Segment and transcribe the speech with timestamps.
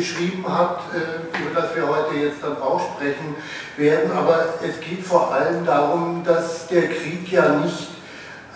[0.00, 3.36] geschrieben hat, über das wir heute jetzt dann auch sprechen
[3.76, 4.10] werden.
[4.16, 7.88] Aber es geht vor allem darum, dass der Krieg ja nicht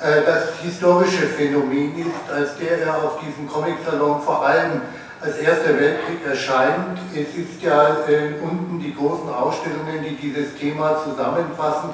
[0.00, 4.82] das historische Phänomen ist, als der er auf diesem Comic-Salon vor allem
[5.24, 6.98] als Erster Weltkrieg erscheint.
[7.12, 11.90] Es ist ja äh, unten die großen Ausstellungen, die dieses Thema zusammenfassen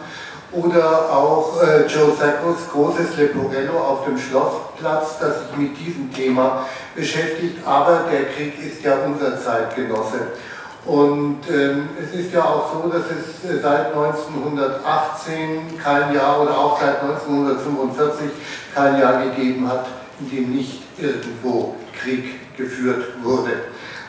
[0.53, 6.67] oder auch äh, Joe Sackos großes Leporello auf dem Schlossplatz, das sich mit diesem Thema
[6.95, 7.59] beschäftigt.
[7.65, 10.33] Aber der Krieg ist ja unser Zeitgenosse.
[10.87, 16.59] Und ähm, es ist ja auch so, dass es äh, seit 1918 kein Jahr oder
[16.59, 18.31] auch seit 1945
[18.75, 19.87] kein Jahr gegeben hat,
[20.21, 23.51] in dem nicht irgendwo Krieg geführt wurde.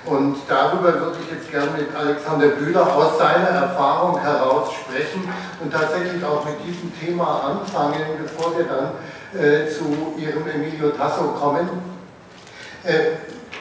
[0.05, 5.29] Und darüber würde ich jetzt gerne mit Alexander Bühler aus seiner Erfahrung heraus sprechen
[5.61, 8.91] und tatsächlich auch mit diesem Thema anfangen, bevor wir dann
[9.39, 11.69] äh, zu Ihrem Emilio Tasso kommen.
[12.83, 13.17] Äh,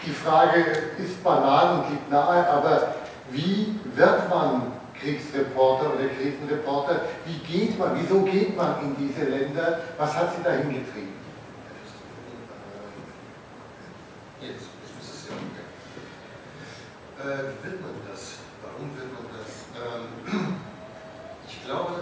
[0.07, 0.65] die Frage
[0.97, 2.95] ist banal und liegt nahe, aber
[3.31, 7.03] wie wird man Kriegsreporter oder Krisenreporter?
[7.27, 9.81] Wie geht man, wieso geht man in diese Länder?
[9.99, 11.20] Was hat Sie dahin getrieben?
[17.21, 18.41] Äh, wie will man das?
[18.65, 19.69] Warum will man das?
[19.77, 20.09] Ähm,
[21.49, 22.01] ich glaube,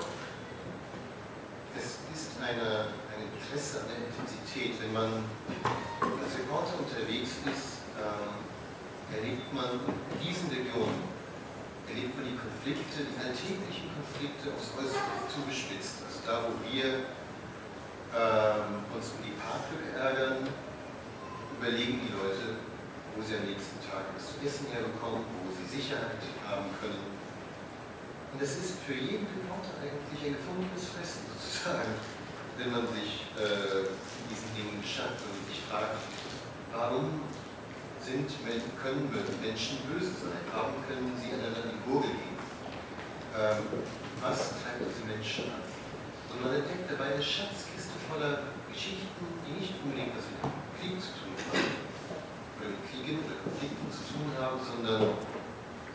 [1.74, 4.78] es ist eine, ein Interesse an der Intensität.
[4.78, 5.26] Wenn man
[6.22, 8.30] als Reporter unterwegs ist, ähm,
[9.10, 11.02] erlebt man in diesen Regionen,
[11.90, 15.98] erlebt man die Konflikte, die alltäglichen Konflikte aufs Äußerste zugespitzt.
[16.06, 17.10] Also da, wo wir
[18.14, 20.46] ähm, uns um die Parklücke ärgern,
[21.58, 22.67] überlegen die Leute,
[23.18, 27.02] wo sie am nächsten Tag was zu essen herbekommen, wo sie Sicherheit haben können.
[28.30, 31.98] Und es ist für jeden Reporter eigentlich ein gefundenes Fressen sozusagen,
[32.62, 33.90] wenn man sich äh,
[34.30, 35.98] diesen Dingen schafft und sich fragt,
[36.70, 37.26] warum
[37.98, 38.30] sind,
[38.78, 39.10] können
[39.42, 40.38] Menschen böse sein?
[40.54, 42.38] Warum können sie einander in die Gurgel gehen?
[43.34, 43.82] Ähm,
[44.22, 45.66] was treibt diese Menschen an?
[46.30, 50.46] Und man entdeckt dabei eine Schatzkiste voller Geschichten, die nicht unbedingt was mit
[50.78, 51.77] Krieg zu tun haben,
[52.88, 55.02] Kriegen oder Konflikten zu tun haben, sondern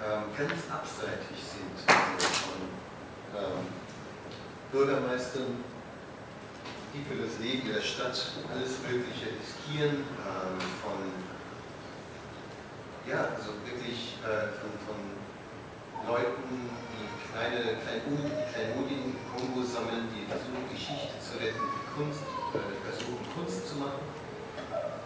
[0.02, 2.62] ähm, ganz abseitig sind von
[3.36, 3.66] ähm,
[4.72, 5.64] Bürgermeistern,
[6.94, 8.16] die für das Leben der Stadt
[8.50, 11.00] alles Mögliche riskieren, ähm, von
[13.06, 15.00] ja, also wirklich äh, von, von
[16.08, 22.24] Leuten, die kleine Kleinodien im Kongo sammeln, die versuchen, Geschichte zu retten, Kunst,
[22.56, 24.23] äh, versuchen, Kunst zu machen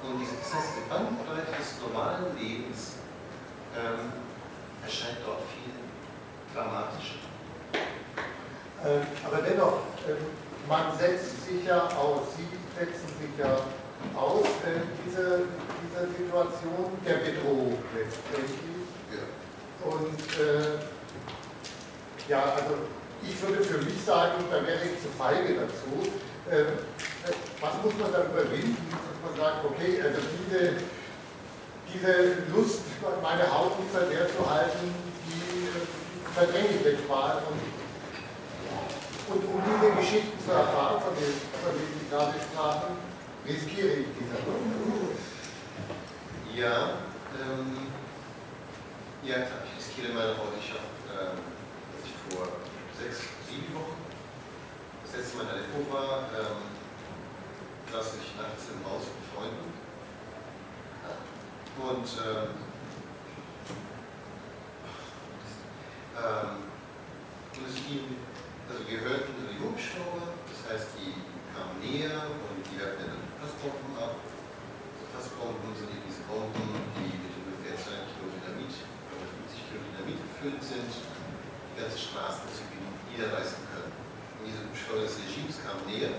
[0.03, 2.97] und diese, diese Bandbreite des normalen Lebens
[3.75, 4.12] ähm,
[4.84, 5.74] erscheint dort viel
[6.53, 7.28] dramatischer.
[8.86, 10.25] Ähm, aber dennoch, ähm,
[10.68, 12.47] man setzt sich ja aus, Sie
[12.78, 13.57] setzen sich ja
[14.16, 15.50] aus äh, diese,
[15.81, 18.59] dieser Situation der Bedrohung letztendlich.
[19.09, 19.25] Ja.
[19.90, 20.78] Und äh,
[22.30, 22.75] ja, also
[23.24, 26.12] ich würde für mich sagen, da wäre ich zu feige dazu.
[26.50, 26.63] Äh,
[27.59, 28.78] was muss man da überwinden,
[29.19, 30.80] man sagt, okay, also diese,
[31.91, 32.84] diese Lust,
[33.22, 34.94] meine Haut unter der zu halten,
[35.28, 35.68] die
[36.34, 37.44] verdränge ich jetzt mal.
[37.50, 37.59] Und,
[39.28, 41.75] und um diese Geschichten zu erfahren, von denen, von
[42.09, 42.96] gerade sprachen,
[43.46, 44.40] riskiere ich diese
[46.56, 47.04] Ja,
[47.36, 47.92] ähm,
[49.24, 50.56] ja ich riskiere meine Haut.
[50.60, 51.39] Ich habe, ähm,
[52.06, 52.48] ich vor
[52.98, 53.19] sechs,
[53.50, 53.96] sieben Wochen
[55.07, 56.68] das letzte Mal in Aleppo war, ähm,
[57.88, 59.71] saß ich nachts im Haus mit Freunden
[61.80, 62.51] und ähm,
[66.12, 66.68] ähm,
[67.56, 68.19] und es ging,
[68.68, 71.15] also wir hörten die Hubschrauber, das heißt, die
[71.56, 74.19] kamen näher und die hatten dann Fassbomben ab.
[75.15, 76.69] Fassbomben sind eben diese Bomben,
[77.00, 78.75] die mit ungefähr 2 Kilo Dynamit
[79.09, 82.62] oder 50 Kilo gefüllt sind, die ganze Straßen zu
[83.09, 83.67] niederreißen
[84.47, 86.15] diese Hubschrauber des Regimes kamen näher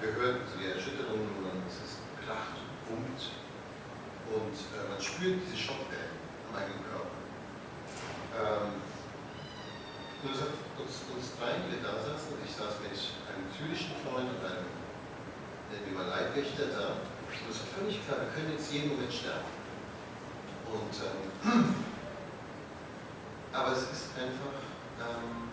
[0.00, 3.34] wir hören so die Erschütterungen und es ist kracht, wummt
[4.30, 6.14] und äh, man spürt diese Schockwellen
[6.46, 7.18] am eigenen Körper.
[8.38, 8.78] Ähm,
[10.22, 14.42] es hat uns, uns drei, die da saßen, ich saß mit einem syrischen Freund und
[14.46, 14.70] einem,
[15.74, 19.10] nennen wir mal Leibwächter da, und es war völlig klar, wir können jetzt jeden Moment
[19.10, 19.50] sterben.
[20.70, 21.26] Und, ähm,
[23.52, 24.62] aber es ist einfach,
[25.02, 25.50] ähm,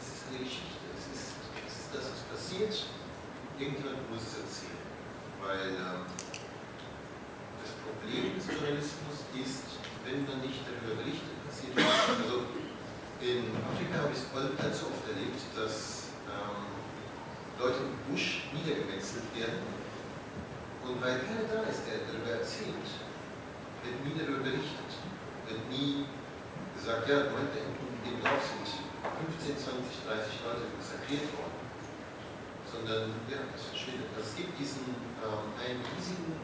[0.00, 2.26] es ist eine Geschichte, es ist, es ist ist,
[2.56, 2.88] passiert,
[3.58, 4.80] irgendjemand muss es erzählen.
[5.44, 6.08] Weil ähm,
[7.60, 9.76] das Problem des Journalismus ist,
[10.08, 11.76] wenn man nicht darüber berichtet, passiert.
[11.76, 12.48] Also
[13.20, 16.64] in Afrika habe ich es allzu oft erlebt, dass ähm,
[17.60, 19.64] Leute im Busch niedergemetzelt werden
[20.84, 22.88] und weil keiner da ist, der darüber erzählt,
[23.82, 24.90] wird nie darüber berichtet,
[25.48, 26.06] wird nie
[26.76, 31.55] gesagt, ja, Moment, in dem Dorf sind 15, 20, 30 Leute massakriert worden,
[32.76, 34.12] sondern ja, das verschwindet.
[34.12, 34.84] Also es gibt diesen
[35.24, 36.36] ähm, einen riesigen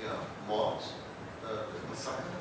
[0.00, 0.80] ja, Mord,
[1.44, 2.40] äh, das Massaker,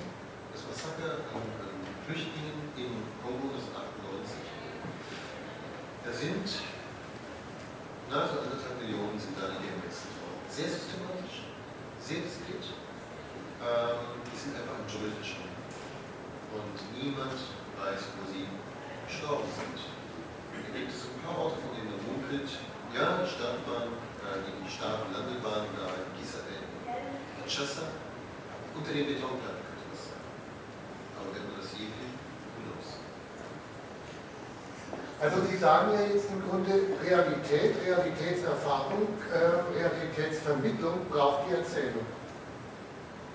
[0.55, 1.75] das Massaker an, an
[2.07, 4.39] Flüchtlingen im Kongo 1998.
[6.07, 6.47] Da sind
[8.07, 10.39] nahezu anderthalb Millionen sind da niedergemetzelt worden.
[10.47, 11.51] Sehr systematisch,
[11.99, 12.63] sehr diskret.
[13.59, 15.59] Ähm, die sind einfach im Dschungel verschwunden.
[16.55, 18.47] Und niemand weiß, wo sie
[19.09, 19.94] gestorben sind.
[20.73, 22.49] Gibt es ein paar Orte, von denen man munkelt,
[22.93, 27.87] ja, Startbahn, äh, die Start- und Landebahn da in Kinshasa,
[28.75, 29.65] unter den Betonplatten.
[35.25, 36.69] Also Sie sagen ja jetzt im Grunde,
[37.01, 42.05] Realität, Realitätserfahrung, äh, Realitätsvermittlung braucht die Erzählung.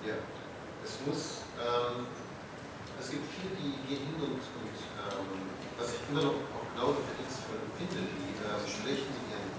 [0.07, 0.13] Ja,
[0.85, 2.07] es muss, ähm,
[2.97, 7.05] es gibt viele, die gehen hin und, und ähm, was ich immer noch auch genauso
[7.05, 9.53] verdienstvoll finde, die äh, sprechen mit ihren,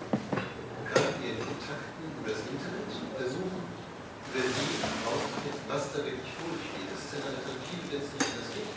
[1.23, 6.91] ihren Kontakten über das Internet, versuchen, über sie herauszufinden, was da wirklich vor sich geht.
[6.91, 8.75] Das ist eine Alternative letztlich, das nicht.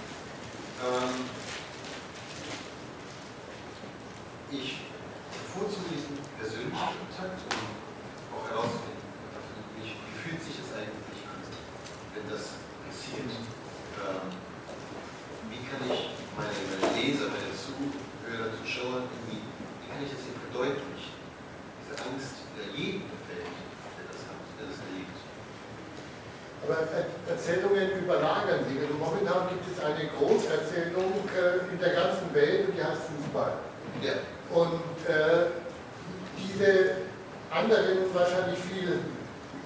[0.77, 1.17] Ähm,
[4.53, 4.77] ich
[5.33, 7.65] bevorzuge diesen persönlichen Kontakt, um
[8.29, 9.09] auch herauszufinden,
[9.81, 11.41] wie, wie fühlt sich das eigentlich an,
[12.13, 13.25] wenn das passiert.
[13.25, 14.29] Ähm,
[15.49, 18.04] wie kann ich meine, meine Leser, meine Zuhörer,
[18.65, 21.13] Zuschauer, wie, wie kann ich das ihnen verdeutlichen?
[21.85, 25.17] Diese Angst, die jedem befällt, der das hat, der das erlebt.
[26.65, 26.77] Aber
[27.29, 28.81] Erzählungen überlagern sich.
[28.81, 33.53] Also momentan gibt es eine Großerzählung äh, in der ganzen Welt und die heißt Fußball.
[34.01, 34.17] Ja.
[34.49, 35.53] Und äh,
[36.35, 37.05] diese
[37.53, 39.05] anderen, wahrscheinlich viel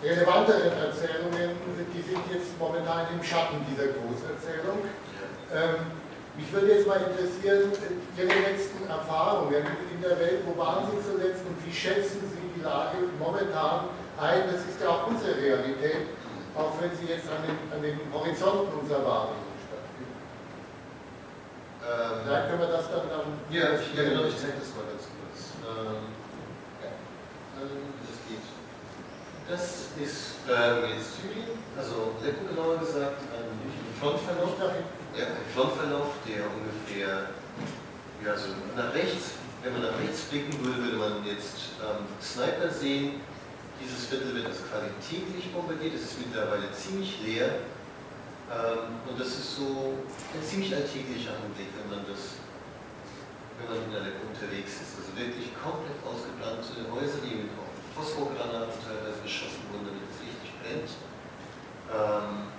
[0.03, 1.55] relevanteren Erzählungen,
[1.95, 4.83] die sind jetzt momentan im Schatten dieser Großerzählung.
[5.51, 6.08] Ähm,
[6.39, 7.71] mich würde jetzt mal interessieren,
[8.15, 12.63] Ihre letzten Erfahrungen in der Welt, wo waren Sie zuletzt und wie schätzen Sie die
[12.63, 14.47] Lage momentan ein?
[14.47, 16.15] Das ist ja auch unsere Realität,
[16.55, 19.49] auch wenn sie jetzt an den, an den Horizonten unserer Wahrnehmung
[21.89, 23.09] ähm, da können wir das dann.
[23.09, 25.57] dann ja, ich, ja, genau, ich zeige das mal ganz kurz.
[25.65, 26.13] Ähm,
[26.83, 26.91] ja,
[27.57, 28.45] ähm, das geht.
[29.49, 29.63] Das
[29.97, 33.57] ist ähm, jetzt Syrien, also genauer gesagt, ein
[33.97, 34.53] Frontverlauf.
[35.27, 37.29] Ein Frontverlauf, der ungefähr
[38.23, 42.69] ja, so nach rechts, wenn man nach rechts blicken würde, würde man jetzt ähm, Sniper
[42.69, 43.21] sehen.
[43.79, 47.63] Dieses Viertel wird also quasi täglich bombardiert, es ist mittlerweile ziemlich leer.
[48.51, 49.99] Ähm, und das ist so
[50.33, 52.39] ein ziemlich alltäglicher Anblick, wenn man das,
[53.59, 54.99] wenn man in Aleppo unterwegs ist.
[54.99, 57.51] Also wirklich komplett ausgebrannte Häuser, die mit
[57.95, 60.91] Phosphorgranaten teilweise beschossen wurden, damit es richtig brennt.
[61.91, 62.58] Ähm,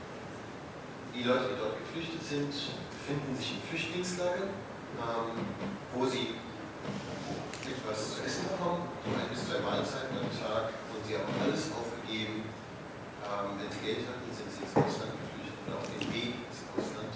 [1.15, 2.53] die Leute, die dort geflüchtet sind,
[2.91, 4.55] befinden sich in Flüchtlingslagern,
[4.99, 5.35] ähm,
[5.95, 6.39] wo sie
[7.67, 12.47] etwas zu essen bekommen, ein bis zwei Mahlzeiten am Tag, und sie haben alles aufgegeben.
[13.27, 15.15] Ähm, wenn sie Geld hatten, sind sie ins Ausland
[15.71, 17.15] auf den Weg ins Ausland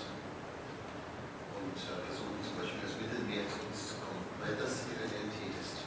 [1.58, 5.54] und äh, versuchen zum Beispiel das Mittelmeer zu uns zu kommen, weil das ihre Realität
[5.58, 5.82] ist.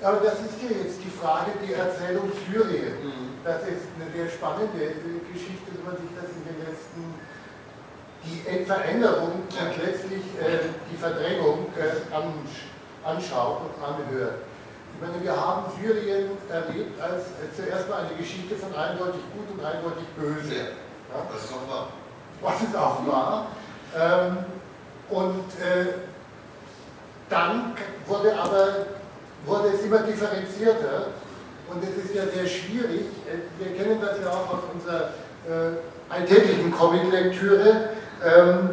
[0.00, 2.96] Aber das ist ja jetzt die Frage, die Erzählung Syrien.
[3.04, 3.31] Mhm.
[3.44, 4.94] Das ist eine sehr spannende
[5.32, 7.02] Geschichte, wenn man sich das in den letzten,
[8.22, 12.14] die Veränderung und letztlich äh, die Verdrängung äh,
[13.04, 14.46] anschaut und anhört
[15.02, 19.64] meine, wir haben Syrien erlebt als äh, zuerst mal eine Geschichte von eindeutig gut und
[19.64, 20.54] eindeutig böse.
[21.10, 21.88] Ja, was es auch war.
[22.40, 23.46] Was es auch war.
[23.98, 24.38] Ähm,
[25.10, 25.86] und äh,
[27.28, 27.74] dann
[28.06, 28.68] wurde aber
[29.44, 31.08] wurde es immer differenzierter
[31.74, 33.06] und es ist ja sehr schwierig.
[33.26, 35.10] Äh, wir kennen das ja auch aus unserer
[35.48, 35.76] äh,
[36.08, 37.90] alltäglichen Comic-Lektüre.
[38.24, 38.70] Ähm,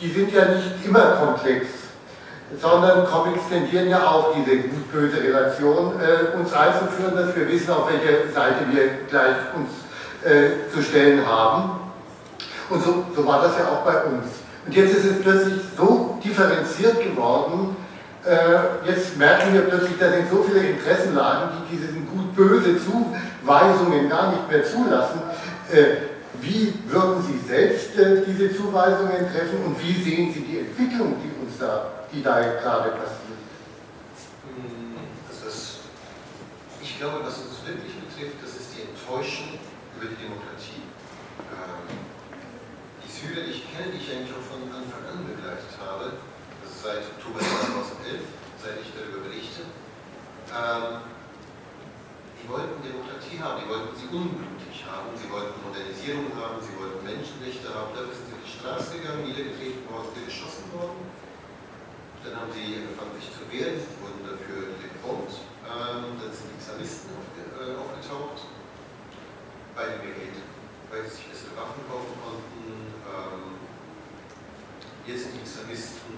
[0.00, 1.66] die sind ja nicht immer komplex
[2.60, 7.90] sondern Comics tendieren ja auch diese gut-böse Relation äh, uns einzuführen, dass wir wissen, auf
[7.90, 9.70] welche Seite wir gleich uns
[10.24, 11.80] äh, zu stellen haben.
[12.70, 14.26] Und so, so, war das ja auch bei uns.
[14.64, 17.76] Und jetzt ist es plötzlich so differenziert geworden,
[18.24, 21.92] äh, jetzt merken wir plötzlich, da sind so viele Interessenlagen, die diese
[22.36, 25.20] gut-böse Zuweisungen gar nicht mehr zulassen.
[25.72, 25.96] Äh,
[26.40, 31.32] Wie würden Sie selbst äh, diese Zuweisungen treffen und wie sehen Sie die Entwicklung, die
[31.42, 33.40] uns da, die da gerade passiert?
[34.44, 35.00] Hm,
[35.42, 35.80] das,
[36.82, 39.56] ich glaube, was uns wirklich betrifft, das ist die Enttäuschung
[39.96, 40.84] über die Demokratie.
[41.40, 41.88] Ähm,
[43.00, 46.20] die Syrer, die ich kenne, die ich eigentlich auch von Anfang an begleitet habe,
[46.60, 48.28] also seit Oktober 2011,
[48.60, 49.64] seit ich darüber berichte,
[50.52, 51.15] ähm,
[52.46, 57.02] die wollten Demokratie haben, die wollten sie unblutig haben, sie wollten Modernisierung haben, sie wollten
[57.02, 57.90] Menschenrechte haben.
[57.90, 61.10] Dafür sind sie auf die Straße gegangen, niedergetreten worden, geschossen worden.
[62.22, 65.42] Dann haben sie angefangen, sich zu wehren, wurden dafür gekront.
[65.66, 68.46] Ähm, dann sind die Islamisten auf, äh, aufgetaucht,
[69.74, 70.38] mehr Geld,
[70.94, 72.94] weil sie sich bessere Waffen kaufen konnten.
[73.10, 73.58] Ähm,
[75.02, 76.14] jetzt sind die Islamisten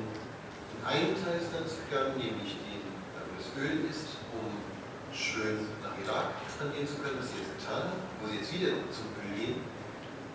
[0.76, 2.84] in einen Teil des Landes gegangen, nämlich den,
[3.16, 4.67] wo das Öl ist, um
[5.12, 8.72] schön nach Irak expandieren zu können, was sie jetzt getan haben, wo sie jetzt wieder
[8.90, 9.60] zum Öl gehen.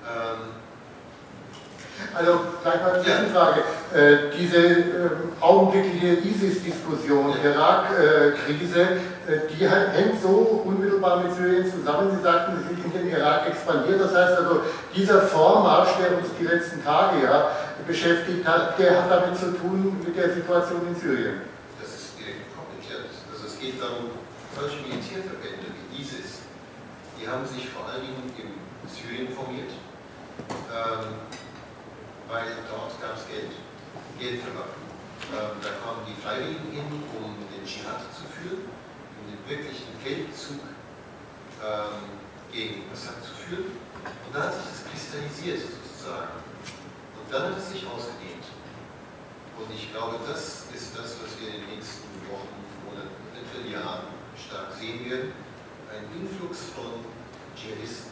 [0.03, 0.63] Ähm,
[2.13, 3.61] also gleich mal eine Zwischenfrage.
[3.93, 7.51] Äh, diese äh, augenblickliche ISIS-Diskussion, ja.
[7.51, 12.09] Irak-Krise, äh, die hängt so unmittelbar mit Syrien zusammen.
[12.15, 14.01] Sie sagten, sie sind in den Irak expandiert.
[14.01, 14.61] Das heißt also,
[14.95, 17.51] dieser Vormarsch, der uns die letzten Tage ja
[17.85, 21.41] beschäftigt hat, der hat damit zu tun mit der Situation in Syrien.
[21.79, 24.22] Das ist direkt gekoppelt, Also es geht darum,
[24.55, 26.45] solche Militärverbände wie ISIS,
[27.17, 28.53] die haben sich vor allen Dingen in
[28.85, 29.71] Syrien formiert,
[30.69, 31.25] ähm,
[32.29, 33.53] weil dort gab es Geld,
[34.19, 34.83] Geld für Waffen.
[35.33, 40.61] Ähm, da kamen die Freiwilligen hin, um den Dschihad zu führen, um den wirklichen Feldzug
[41.63, 43.73] ähm, gegen Assad zu führen.
[44.03, 46.43] Und da hat sich das kristallisiert sozusagen.
[47.17, 48.45] Und dann hat es sich ausgedehnt.
[49.57, 52.51] Und ich glaube, das ist das, was wir in den nächsten Wochen,
[52.83, 54.12] Monaten, eventuell Jahren
[54.47, 55.31] stark sehen werden,
[55.89, 57.05] ein Influx von
[57.55, 58.11] Dschihadisten,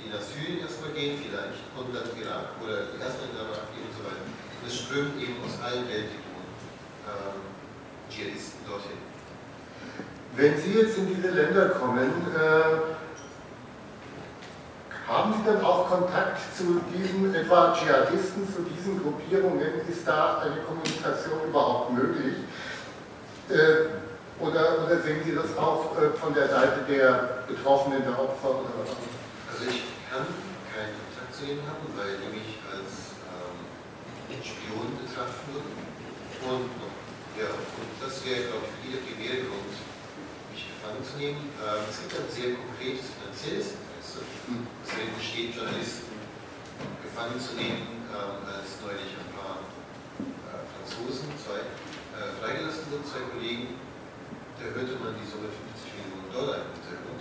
[0.00, 4.02] die nach Syrien erstmal gehen vielleicht und dann Irak oder erstmal in Irak und so
[4.04, 4.24] weiter.
[4.66, 6.52] Es strömt eben aus allen Weltregionen
[7.04, 7.40] ähm,
[8.10, 8.98] Dschihadisten dorthin.
[10.36, 12.94] Wenn Sie jetzt in diese Länder kommen, äh,
[15.06, 19.86] haben Sie dann auch Kontakt zu diesen etwa Dschihadisten, zu diesen Gruppierungen?
[19.88, 22.36] Ist da eine Kommunikation überhaupt möglich?
[23.50, 28.50] Äh, oder, oder sehen Sie das auch äh, von der Seite der Betroffenen, der Opfer?
[28.50, 28.90] Oder was?
[28.90, 30.26] Also ich kann
[30.74, 35.74] keinen Kontakt zu ihnen haben, weil die mich als ähm, Spion betrachten würden.
[36.50, 36.66] Und,
[37.38, 39.70] ja, und das wäre, glaube ich, jeder primäre Grund,
[40.50, 41.54] mich gefangen zu nehmen.
[41.62, 44.20] Ähm, es gibt ein sehr konkretes finanzielles Interesse.
[44.50, 44.66] Mhm.
[44.82, 46.10] Deswegen besteht Journalisten
[47.06, 53.22] gefangen zu nehmen, ähm, als neulich ein paar äh, Franzosen, zwei äh, freigelassen wurden, zwei
[53.30, 53.78] Kollegen,
[54.64, 57.20] da hörte man die Summe 50 Millionen Dollar im Hintergrund.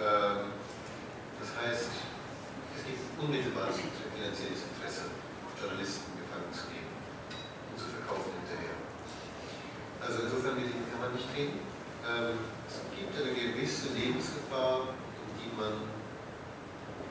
[0.00, 0.56] Ähm,
[1.36, 5.12] das heißt, es gibt unmittelbares finanzielles Interesse,
[5.60, 8.72] Journalisten gefangen zu nehmen und zu verkaufen hinterher.
[10.00, 11.60] Also insofern mit denen kann man nicht reden.
[12.08, 15.76] Ähm, es gibt eine gewisse Lebensgefahr, in die man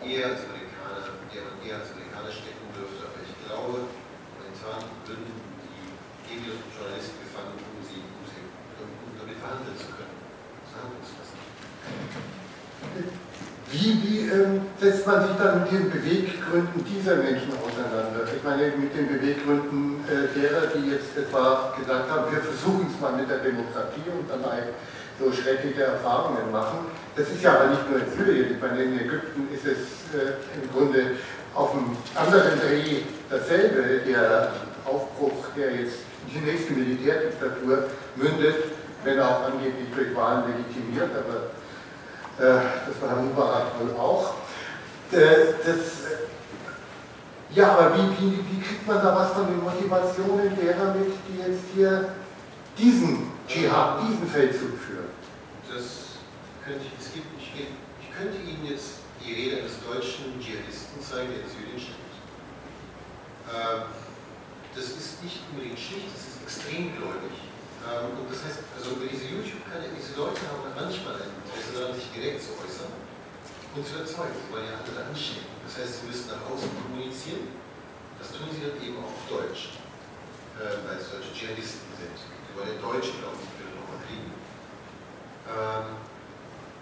[0.02, 5.30] eher als Amerikaner, der man eher als Amerikaner stecken dürfte, aber ich glaube, momentan würden
[5.30, 5.86] die
[6.34, 8.02] englischen Journalisten gefangen, um sie
[9.40, 10.20] verhandeln zu können.
[13.72, 18.26] Wie, wie ähm, setzt man sich dann mit den Beweggründen dieser Menschen auseinander?
[18.26, 23.00] Ich meine, mit den Beweggründen äh, derer, die jetzt etwa gesagt haben, wir versuchen es
[23.00, 24.74] mal mit der Demokratie und dabei
[25.20, 26.90] so schreckliche Erfahrungen machen.
[27.16, 30.40] Das ist ja aber nicht nur in Syrien, ich meine, in Ägypten ist es äh,
[30.58, 31.18] im Grunde
[31.54, 34.02] auf einem anderen Dreh dasselbe.
[34.08, 34.54] Der
[34.86, 38.56] Aufbruch, der jetzt die nächste Militärdiktatur mündet,
[39.04, 41.52] wenn auch angeblich durch Wahlen legitimiert, aber
[42.44, 44.34] äh, das war Herr Mubarak wohl auch.
[45.12, 46.30] Äh, das, äh,
[47.52, 51.40] ja, aber wie, wie, wie, kriegt man da was von den Motivationen derer mit, die
[51.40, 52.10] jetzt hier
[52.78, 55.10] diesen Dschihad, diesen Feldzug führen?
[55.74, 56.20] Das
[56.64, 61.30] könnte ich, es gibt, ich, ich könnte Ihnen jetzt die Rede eines deutschen Dschihadisten zeigen,
[61.34, 61.96] der in Syrien steht.
[63.50, 63.82] Ähm,
[64.76, 67.34] das ist nicht unbedingt schlicht, das ist extrem gläubig.
[67.86, 72.12] Ähm, und das heißt, also diese YouTube-Kanäle, diese Leute haben manchmal ein Interesse daran, sich
[72.12, 74.36] direkt zu äußern und zu erzeugen.
[74.52, 75.48] Wollen ja andere anstecken.
[75.64, 77.56] Das heißt, sie müssen nach außen kommunizieren.
[78.20, 79.80] Das tun sie dann eben auch auf Deutsch,
[80.60, 82.20] äh, weil es deutsche Dschihadisten sind.
[82.20, 84.30] Die wollen ja Deutsch, glaube ich, wieder nochmal kriegen.
[85.48, 85.88] Ähm,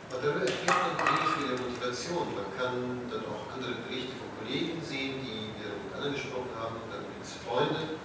[0.07, 2.25] und darüber erfährt man ähnlich wie der Motivation.
[2.33, 6.81] Man kann dann auch andere Berichte von Kollegen sehen, die wieder mit anderen gesprochen haben.
[6.81, 7.95] Und dann gibt es Freunde,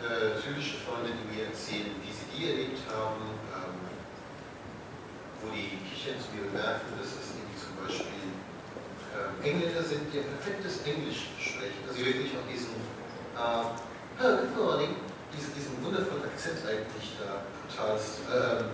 [0.00, 3.76] äh, syrische Freunde, die mir erzählen, wie sie die erlebt haben, ähm,
[5.44, 8.32] wo die kichern zu mir merken, dass es irgendwie zum Beispiel
[9.12, 12.72] äh, Engländer sind, die ein perfektes Englisch sprechen, also wirklich auch diesen
[13.36, 13.84] äh,
[14.16, 14.96] Good morning,
[15.28, 18.64] diesen, diesen wundervollen Akzent eigentlich da totalst äh,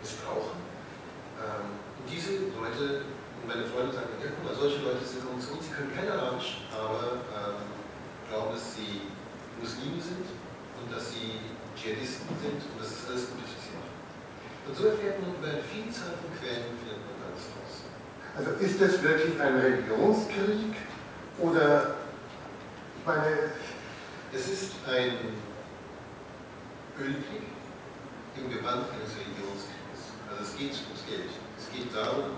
[0.00, 0.56] missbrauchen.
[1.36, 1.76] Ähm,
[2.08, 3.04] diese Leute,
[3.44, 6.64] meine Freunde sagen, ja guck mal, solche Leute sind zu uns, sie können kein Arabisch,
[6.72, 7.68] aber ähm,
[8.30, 9.08] glauben, dass sie
[9.60, 10.26] Muslime sind
[10.78, 13.94] und dass sie Dschihadisten sind und das ist alles gut, was sie machen.
[14.66, 17.74] Und so erfährt man über eine Vielzahl von Quellen, findet man alles raus.
[18.38, 20.74] Also ist das wirklich ein Religionskrieg
[21.38, 22.02] oder,
[22.98, 23.54] ich meine...
[24.28, 25.40] Es ist ein
[27.00, 27.48] Ölkrieg
[28.36, 30.12] im Gewand eines Religionskrieges.
[30.28, 31.32] Also es geht ums Geld.
[31.56, 32.36] Es geht darum,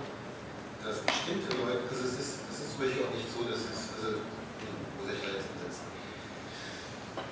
[0.87, 3.91] dass bestimmte Leute, also es ist, es ist zum Beispiel auch nicht so, dass es,
[3.99, 5.60] also, wo soll ich da jetzt hinsetzen?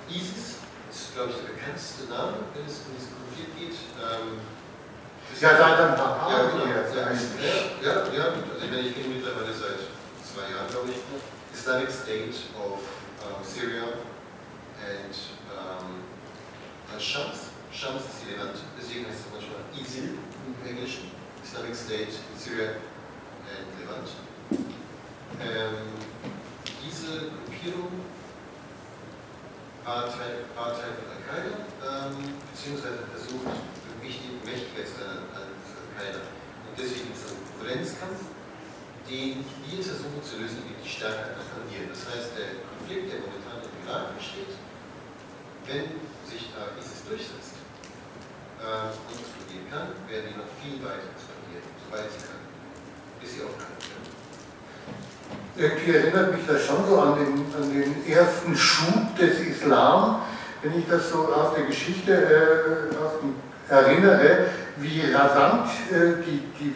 [0.09, 3.77] ISIS ist, glaube ich, der bekannteste Name, wenn es um diesen Konflikt geht.
[4.01, 4.41] Ähm,
[5.39, 6.33] ja, seit ein paar Tagen.
[6.33, 6.65] Ja, genau.
[6.65, 6.81] Ja,
[7.81, 9.87] ja, ja, also ich, meine, ich kenne mittlerweile seit
[10.25, 10.99] zwei Jahren, glaube ich,
[11.53, 12.81] Islamic State of
[13.23, 14.01] um, Syria
[14.81, 15.15] and
[15.53, 16.03] um,
[16.99, 17.53] Shams.
[17.71, 21.11] Shams ist die Levant, deswegen heißt es manchmal ISIL im Englischen,
[21.43, 22.81] Islamic State in Syria
[23.45, 24.09] and Levant.
[25.39, 25.93] Ähm,
[26.83, 28.01] diese Gruppierung
[29.85, 32.15] war Teil von Al-Qaida, ähm,
[32.51, 33.47] beziehungsweise versucht,
[34.01, 36.21] wichtig, mächtiger zu sein als Al-Qaida.
[36.23, 38.21] Und deswegen ist es ein Konkurrenzkampf,
[39.09, 41.89] den wir versuchen zu lösen, wie die Stärke verlieren.
[41.89, 44.53] Das heißt, der Konflikt, der momentan im Irak besteht,
[45.65, 45.85] wenn
[46.29, 47.57] sich da ISIS durchsetzt
[48.61, 52.47] äh, und explodieren kann, werden die noch viel weiter explodieren, soweit sie können,
[53.21, 53.98] bis sie aufgehalten werden.
[55.55, 60.21] Irgendwie erinnert mich das schon so an den, an den ersten Schub des Islam,
[60.61, 63.35] wenn ich das so aus der Geschichte äh, aus dem,
[63.69, 66.75] erinnere, wie rasant äh, die, die,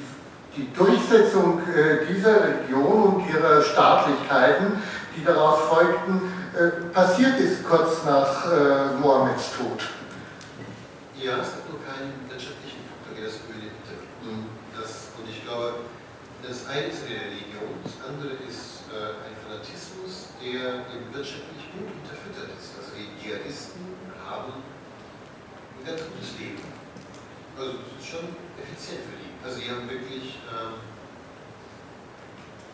[0.55, 4.73] die Durchsetzung äh, dieser Region und ihrer Staatlichkeiten,
[5.15, 6.21] die daraus folgten,
[6.53, 9.81] äh, passiert ist kurz nach äh, Mohammeds Tod.
[11.17, 13.73] Ja, es gibt nur keinen wirtschaftlichen Faktor, der das Öl
[14.21, 14.45] mhm.
[14.77, 15.89] das, Und ich glaube,
[16.45, 18.52] das eine ist eine Religion, das andere ist
[20.63, 22.79] der eben wirtschaftlich gut unterfüttert ist.
[22.79, 23.83] Also die Dschihadisten
[24.23, 26.63] haben ein ganz gutes Leben.
[27.59, 29.31] Also das ist schon effizient für die.
[29.43, 30.79] Also die haben wirklich, ähm,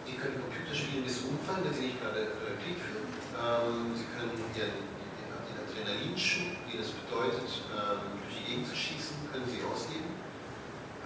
[0.05, 3.09] die können Computer spielen bis umfallen, wenn sie nicht gerade äh, Krieg führen.
[3.09, 9.17] Ähm, sie können ihren, den, Adrenalinschub, den es bedeutet, ähm, durch die Gegend zu schießen,
[9.33, 10.13] können sie ausleben.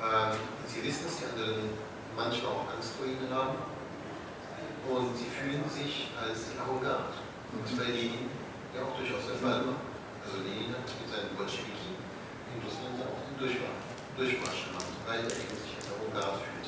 [0.04, 0.36] Ähm,
[0.68, 1.72] sie wissen, dass die anderen
[2.12, 3.56] manchmal auch Angst vor ihnen haben
[4.90, 7.16] und sie fühlen sich als arrogant.
[7.54, 8.28] Und bei Lenin
[8.76, 9.64] ja auch durchaus der Fall.
[10.24, 11.96] Also Lenin hat mit seinen Bolschewiki
[12.52, 13.86] in Russland auch den Durchmarsch,
[14.18, 16.68] Durchmarsch gemacht, weil er eben sich als arrogant fühlt.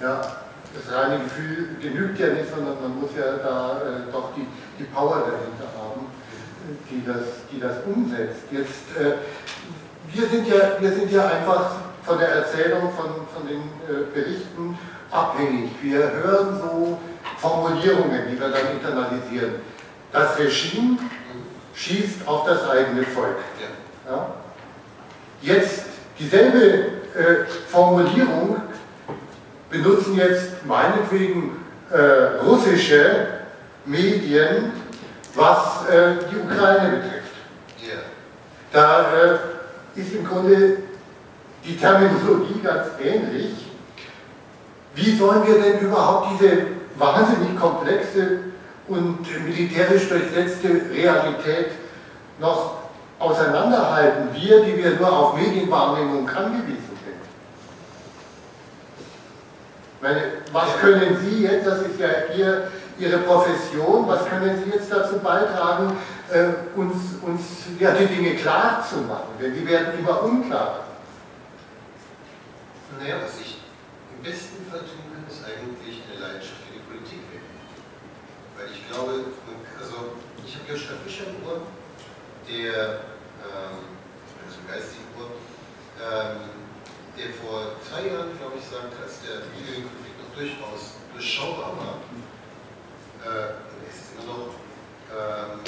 [0.00, 4.46] Ja, das reine Gefühl genügt ja nicht, sondern man muss ja da äh, doch die,
[4.78, 6.06] die Power dahinter haben,
[6.90, 8.44] die das, die das umsetzt.
[8.50, 9.20] Jetzt, äh,
[10.12, 14.78] wir, sind ja, wir sind ja einfach von der Erzählung, von, von den äh, Berichten
[15.10, 15.70] abhängig.
[15.82, 16.98] Wir hören so
[17.38, 19.56] Formulierungen, die wir dann internalisieren.
[20.12, 20.98] Das Regime
[21.74, 23.36] schießt auf das eigene Volk.
[24.08, 24.34] Ja?
[25.42, 25.86] Jetzt
[26.18, 28.56] dieselbe äh, Formulierung
[29.70, 33.26] benutzen jetzt meinetwegen äh, russische
[33.84, 34.72] Medien,
[35.34, 37.26] was äh, die Ukraine betrifft.
[38.72, 40.78] Da äh, ist im Grunde
[41.64, 43.65] die Terminologie ganz ähnlich.
[44.96, 48.38] Wie sollen wir denn überhaupt diese wahnsinnig komplexe
[48.88, 51.72] und militärisch durchsetzte Realität
[52.40, 52.78] noch
[53.18, 57.20] auseinanderhalten, wir, die wir nur auf Medienwahrnehmung angewiesen sind?
[60.00, 64.90] Meine, was können Sie jetzt, das ist ja Ihr, Ihre Profession, was können Sie jetzt
[64.90, 65.94] dazu beitragen,
[66.32, 67.42] äh, uns, uns
[67.78, 69.28] ja, die Dinge klar zu machen?
[69.42, 70.84] Denn die werden immer unklarer.
[72.98, 73.55] Naja, was ich
[74.22, 77.56] besten Fall tun kann, ist eigentlich eine Leidenschaft für die Politik wecken.
[78.56, 79.36] Weil ich glaube,
[79.76, 81.66] also ich habe Joschka Fischer im Ohr,
[82.48, 83.04] der,
[83.44, 83.96] ähm,
[84.40, 85.36] also geistigen Ohr,
[86.00, 86.56] ähm,
[87.16, 91.96] der vor zwei Jahren, glaube ich, sagte, als der Syrien-Konflikt noch durchaus durchschaubar war,
[93.24, 94.52] äh, ist es immer noch,
[95.12, 95.60] ähm,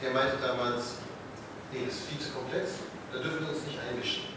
[0.00, 1.00] der meinte damals,
[1.72, 4.29] nee, das ist viel zu komplex, da dürfen wir uns nicht einmischen.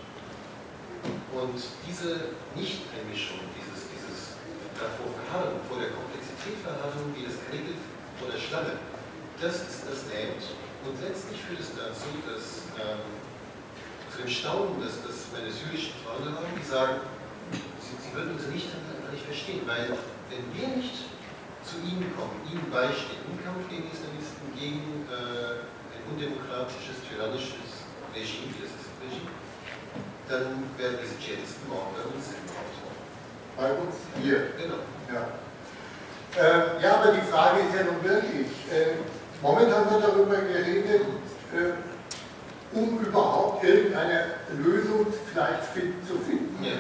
[1.34, 4.38] Und diese Nicht-Einmischung, dieses, dieses
[4.78, 7.76] davor Verharren, vor der Komplexität verharren, wie das Kanickel
[8.22, 8.78] vor der Schlange,
[9.42, 10.44] das ist das lähmt.
[10.86, 13.04] Und letztlich führt es dazu, dass ähm,
[14.12, 17.02] zu dem Staunen, dass, dass meine syrischen Freunde haben, die sagen,
[17.52, 18.70] sie Sie, würden uns nicht,
[19.12, 19.98] nicht verstehen, weil
[20.30, 21.10] wenn wir nicht
[21.64, 28.54] zu Ihnen kommen, Ihnen beistehen im Kampf gegen Islamisten, gegen äh, ein undemokratisches, tyrannisches Regime,
[28.54, 28.73] wie das
[30.30, 32.96] dann werden diese Dschihadisten morgen bei uns auftauchen.
[33.58, 34.54] Bei uns hier.
[34.58, 34.82] Genau.
[35.12, 35.28] Ja.
[36.36, 38.98] Äh, ja, aber die Frage ist ja nun wirklich, äh,
[39.42, 41.02] momentan wird darüber geredet,
[41.54, 44.26] äh, um überhaupt irgendeine
[44.58, 46.72] Lösung vielleicht finden, zu finden, Ja.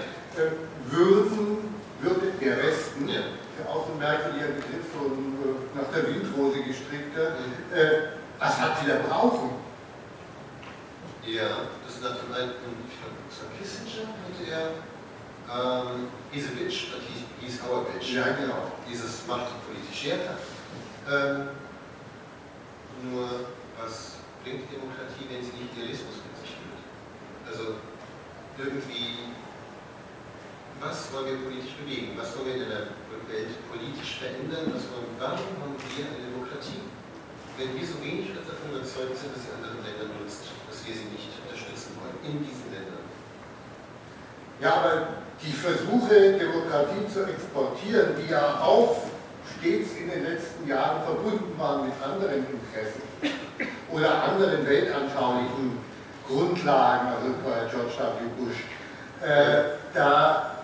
[0.42, 0.50] äh,
[0.90, 3.22] würden, würde der Westen, Ja.
[3.60, 7.78] der so ein merkwürdiger Begriff von äh, nach der Windrose gestrickter, Mhm.
[7.78, 7.92] äh,
[8.40, 9.52] was hat sie da brauchen?
[11.26, 12.90] Ja, das ist nach dem alten,
[13.42, 14.84] war Kissinger, hatte er,
[15.50, 18.14] ähm, he's a bitch, but he, he's our bitch.
[18.14, 18.72] Ja, genau.
[18.90, 20.38] Dieses macht politisch Werte.
[21.10, 21.50] Ähm,
[23.04, 26.80] nur, was bringt Demokratie, wenn sie nicht Idealismus mit sich führt?
[27.44, 27.76] Also,
[28.56, 29.36] irgendwie,
[30.80, 32.16] was wollen wir politisch bewegen?
[32.16, 32.88] Was wollen wir in der
[33.28, 34.72] Welt politisch verändern?
[34.72, 36.88] Was wollen, warum haben wir eine Demokratie?
[37.60, 41.12] Wenn wir so wenig davon überzeugt sind, dass die anderen Länder nutzt, dass wir sie
[41.12, 42.63] nicht unterstützen wollen, in Ländern.
[44.64, 45.08] Ja, aber
[45.44, 48.96] die Versuche, Demokratie zu exportieren, die ja auch
[49.60, 53.02] stets in den letzten Jahren verbunden waren mit anderen Interessen
[53.92, 55.78] oder anderen weltanschaulichen
[56.30, 58.42] Grundlagen, also bei George W.
[58.42, 58.56] Bush,
[59.22, 60.64] äh, da,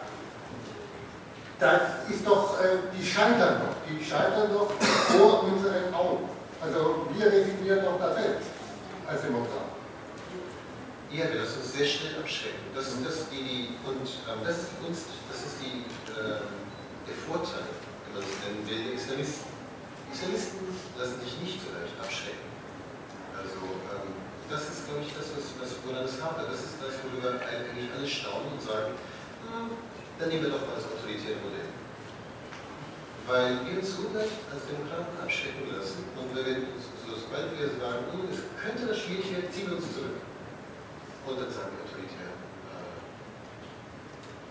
[1.59, 6.29] das ist doch, äh, die scheitern doch, die scheitern doch vor unseren Augen.
[6.61, 8.47] Also wir resignieren doch da selbst
[9.09, 9.68] als Demokraten.
[11.09, 12.69] Ja, wir lassen uns sehr schnell abschrecken.
[12.77, 15.81] Das, das ist die, die und ähm, das ist die Kunst, das ist die,
[16.13, 16.53] ähm,
[17.09, 17.65] der Vorteil,
[18.05, 19.49] wenn man es nennen will, der Islamisten.
[20.13, 20.69] Islamisten
[21.01, 22.45] lassen sich nicht so leicht abschrecken.
[23.33, 23.57] Also
[23.89, 24.21] ähm,
[24.53, 26.45] das ist, glaube ich, das, was, was woran es hapert.
[26.45, 28.93] Das ist das, worüber eigentlich alle staunen und sagen,
[29.49, 29.81] hm,
[30.21, 31.73] dann nehmen wir doch mal das autoritäre Modell.
[33.25, 36.69] Weil wir uns so leicht als Demokraten abschrecken lassen und wenn wir,
[37.01, 40.28] so, sobald wir sagen, hm, es könnte das schwierig werden, ziehen wir uns zurück.
[41.27, 42.39] Sagen die autoritären,
[42.73, 42.95] äh,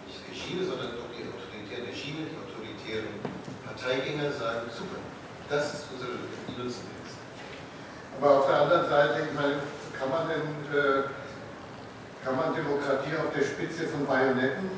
[0.06, 3.18] nicht Regime, sondern doch die autoritären Regime, die autoritären
[3.66, 5.02] Parteigänger sagen, super,
[5.50, 7.18] das ist unsere Lücke, die nutzen wir jetzt.
[8.14, 9.58] Aber auf der anderen Seite, ich meine,
[9.98, 11.10] kann man denn, äh,
[12.22, 14.70] kann man Demokratie auf der Spitze von Bajonetten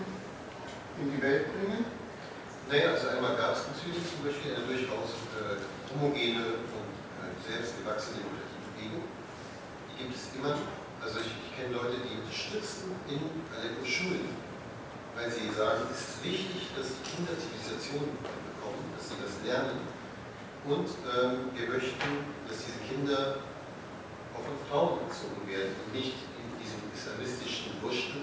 [1.00, 1.84] in die Welt bringen?
[2.70, 5.58] Naja, also einmal gab es in Zürich zum Beispiel eine durchaus äh,
[5.92, 9.04] homogene und äh, selbstgewachsene Demokratiebewegung.
[9.90, 10.79] Die gibt es immer.
[11.00, 14.36] Also ich, ich kenne Leute, die unterstützen in Aleppo Schulen,
[15.16, 19.80] weil sie sagen, es ist wichtig, dass die Kinder Zivilisation bekommen, dass sie das lernen.
[20.68, 23.40] Und ähm, wir möchten, dass diese Kinder
[24.36, 28.20] auch von Frauen erzogen werden und nicht in diesem islamistischen Wurschtel,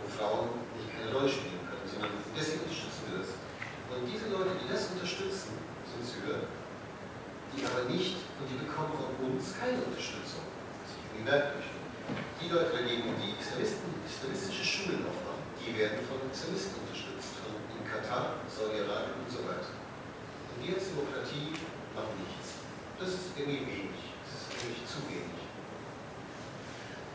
[0.00, 3.36] wo Frauen nicht keine Rolle spielen können, sondern deswegen unterstützen wir das.
[3.92, 5.52] Und diese Leute, die das unterstützen,
[5.84, 6.48] sind Syrer,
[7.52, 10.48] die aber nicht, und die bekommen von uns keine Unterstützung.
[10.80, 11.75] Das ist irgendwie merkwürdig.
[12.40, 17.82] Die Leute dagegen, die Islamisten, islamistische Schulen aufmachen, die werden von Islamisten unterstützt, von in
[17.82, 19.74] Katar, Saudi-Arabien und so weiter.
[19.74, 21.58] Und die als Demokratie
[21.96, 22.62] machen nichts.
[23.00, 24.02] Das ist irgendwie wenig.
[24.22, 25.42] Das ist eigentlich zu wenig.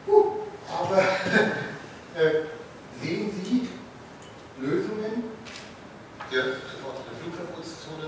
[0.10, 0.98] Uh, aber
[2.18, 2.50] äh,
[3.00, 3.70] sehen Sie
[4.60, 5.30] Lösungen?
[6.32, 8.08] Ja, sofort eine Flugverbotszone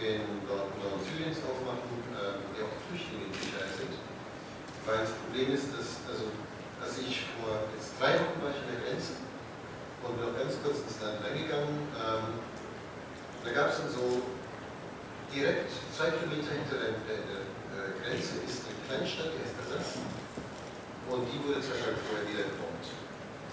[0.00, 3.35] in Nord- Norden Syriens aufmachen, äh, wo auch Flüchtlinge.
[4.86, 6.30] Weil das Problem ist, dass, also,
[6.78, 9.18] als ich vor jetzt drei Wochen war ich an der Grenze
[10.06, 12.38] und bin auch ganz kurz ins Land reingegangen, ähm,
[13.42, 14.22] da gab es dann so
[15.34, 19.58] direkt zwei Kilometer hinter der, der, der äh, Grenze ist eine kleine Stadt, die heißt
[19.58, 19.98] Ersatz.
[21.10, 22.86] Und die wurde zwei Tage vorher wieder gebombt.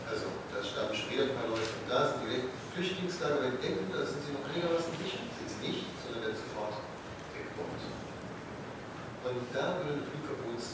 [0.05, 1.65] Also, da starben wieder ein paar Leute.
[1.65, 5.17] Und da sind direkt Flüchtlingslager, wenn die denken, da sind sie noch einigermaßen sicher.
[5.17, 6.77] Sind sie nicht, sondern werden sofort
[7.33, 7.81] weggebombt.
[9.25, 10.05] Und da würde eine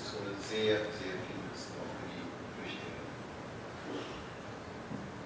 [0.10, 2.26] Flugverbotszone sehr, sehr viel nützen, auch für die
[2.58, 3.02] Flüchtlinge.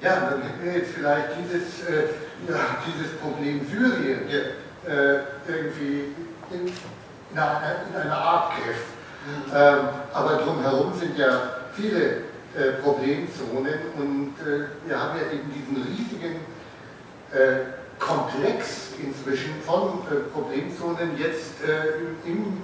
[0.02, 2.14] Ja, dann hätten wir jetzt vielleicht dieses, äh,
[2.50, 4.92] ja, dieses Problem Syrien Ja.
[4.92, 6.16] äh, irgendwie
[6.52, 8.84] in, in, einer, in einer Art Griff.
[9.26, 9.52] Mhm.
[9.56, 9.80] Ähm,
[10.14, 11.30] aber drumherum sind ja
[11.74, 12.24] viele
[12.56, 16.42] äh, Problemzonen und äh, wir haben ja eben diesen riesigen
[17.32, 21.54] äh, Komplex inzwischen von äh, Problemzonen jetzt
[22.26, 22.62] im.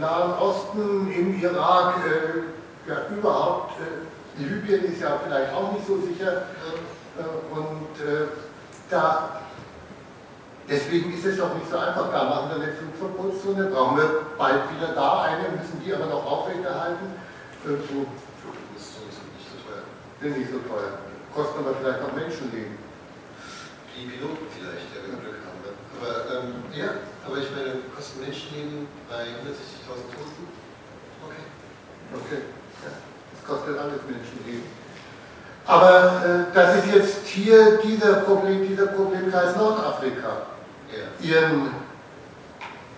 [0.00, 3.72] Nahen Osten, im Irak, äh, ja überhaupt.
[3.80, 8.26] Äh, Libyen ist ja vielleicht auch nicht so sicher äh, und äh,
[8.90, 9.40] da
[10.68, 12.10] Deswegen ist es doch nicht so einfach.
[12.10, 16.24] Da machen wir eine Flugverbotszone, brauchen wir bald wieder da eine, müssen die aber noch
[16.24, 17.20] aufrechterhalten.
[17.68, 18.08] Äh, so,
[18.40, 19.84] Flugverbotszonen sind nicht so teuer.
[20.20, 21.04] sind nicht so teuer.
[21.36, 22.80] Kosten aber vielleicht auch Menschenleben.
[23.92, 25.60] die Piloten vielleicht, der wir Glück haben.
[26.00, 30.44] Aber ähm, ja, aber ich meine, kosten Menschenleben bei 160.000 Toten?
[31.24, 31.44] Okay.
[32.14, 32.42] Okay,
[32.84, 32.90] ja.
[33.32, 34.68] das kostet alles Menschenleben.
[35.66, 40.46] Aber äh, das ist jetzt hier dieser Problem, dieser Problemkreis Nordafrika.
[40.92, 41.26] Ja.
[41.26, 41.70] Ihren,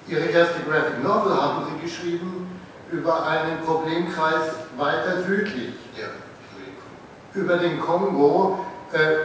[0.08, 2.60] Ihre erste Graphic Novel haben Sie geschrieben
[2.90, 6.08] über einen Problemkreis weiter südlich, Ja,
[7.34, 8.06] über über den Kongo.
[8.06, 8.66] den Kongo.
[8.92, 9.16] Äh,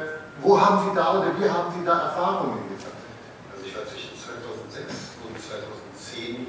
[0.42, 3.06] wo haben Sie da oder wie haben Sie da Erfahrungen gesammelt?
[3.54, 6.48] Also ich war zwischen 2006 und 2010,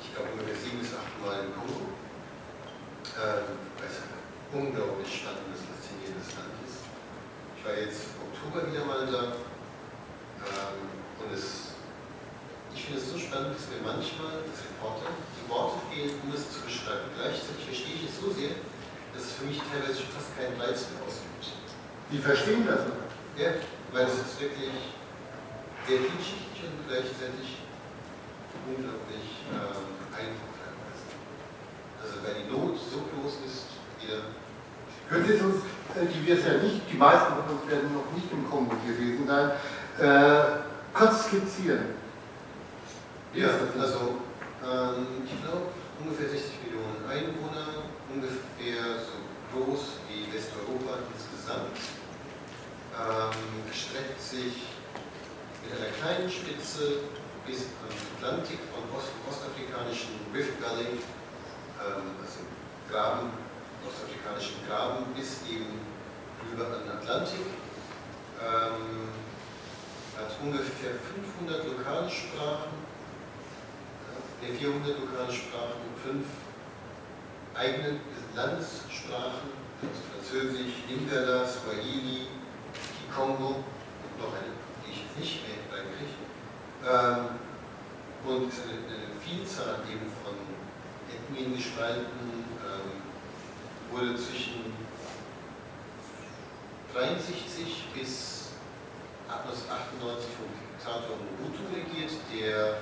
[0.00, 1.90] ich glaube ungefähr sieben bis acht Mal im Kongo.
[3.24, 4.12] Ähm, weil es ein
[4.52, 6.84] unglaublich spannendes, faszinierendes Land ist.
[7.56, 9.40] Ich war jetzt im Oktober wieder mal da
[10.44, 10.92] ähm,
[11.24, 11.72] und es,
[12.76, 16.52] ich finde es so spannend, dass mir manchmal als Reporter die Worte fehlen, um es
[16.52, 17.08] zu beschreiben.
[17.16, 18.60] Gleichzeitig verstehe ich es so sehr,
[19.16, 21.56] dass es für mich teilweise schon fast keinen Reiz mehr ausübt.
[22.12, 23.08] Die verstehen das noch.
[23.40, 23.56] Ja,
[23.88, 24.92] weil es ist wirklich
[25.88, 27.64] sehr vielschichtig und gleichzeitig
[28.68, 30.53] unglaublich ähm, einfach
[32.24, 34.32] weil die Not so groß ist, jeder.
[35.08, 35.60] Können es uns,
[35.94, 38.74] äh, die wir es ja nicht, die meisten von uns werden noch nicht im Kongo
[38.86, 39.52] gewesen sein,
[40.00, 42.00] äh, kurz skizzieren?
[43.34, 44.24] Ja, also
[44.64, 45.68] ähm, ich glaube
[46.00, 49.20] ungefähr 60 Millionen Einwohner, ungefähr so
[49.52, 51.76] groß wie Westeuropa insgesamt,
[52.94, 54.70] ähm, erstreckt sich
[55.62, 57.10] mit einer kleinen Spitze
[57.44, 61.02] bis am Atlantik vom Ost ostafrikanischen Rift Valley,
[61.84, 62.40] also
[62.90, 63.30] Graben,
[63.86, 65.80] ostafrikanischen Graben, bis eben
[66.50, 67.46] rüber an den Atlantik.
[68.40, 69.08] Ähm,
[70.16, 72.72] hat ungefähr 500 lokale Sprachen,
[74.42, 76.26] äh, 400 lokale Sprachen, fünf
[77.54, 78.00] eigene
[78.34, 79.50] Landessprachen,
[80.10, 82.26] Französisch, Lingala, Swahili,
[82.74, 86.18] Kikongo und noch eine, die ich jetzt nicht mehr reinkriege.
[86.84, 87.38] Ähm,
[88.26, 90.53] und eine, eine Vielzahl eben von
[91.14, 93.02] Ethnien gespalten, ähm,
[93.90, 94.74] wurde zwischen
[96.92, 98.50] 63 bis
[99.28, 102.78] 1998 vom Diktator Mobutu regiert, der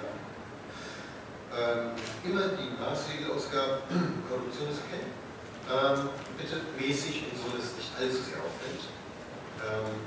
[1.52, 1.92] ähm,
[2.24, 3.84] immer die Maßregel ausgab,
[4.28, 5.04] Korruption ist okay,
[5.68, 8.84] ähm, bitte mäßig und so, dass es nicht allzu sehr auffällt.
[9.60, 10.00] Ähm,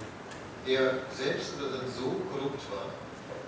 [0.66, 2.90] der selbst aber dann so korrupt war,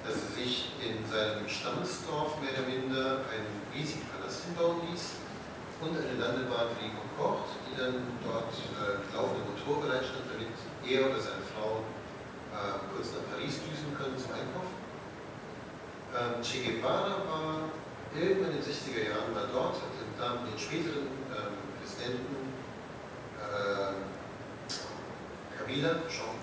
[0.06, 5.24] dass er sich in seinem Stammesdorf mehr oder minder einen riesigen Hinbauen ließ
[5.80, 10.52] und eine Landebahn für die Concorde, die dann dort äh, laufende Motor bereitstand, damit
[10.84, 11.86] er oder seine Frau
[12.52, 14.76] äh, kurz nach Paris düsen können zum Einkaufen.
[16.18, 17.70] Ähm, che Guevara war
[18.16, 22.52] irgendwann in den 60er Jahren mal dort, hat dann den späteren ähm, Präsidenten
[23.38, 23.94] äh,
[25.56, 26.36] Kabila, Jean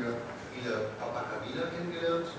[0.00, 0.14] Ja.
[0.14, 2.30] Kabila, Papa Kabila kennengelernt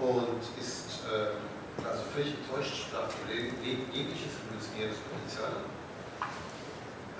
[0.00, 5.68] und ist ähm, also völlig enttäuscht, sprach jegliches revolutionäres Potenzial.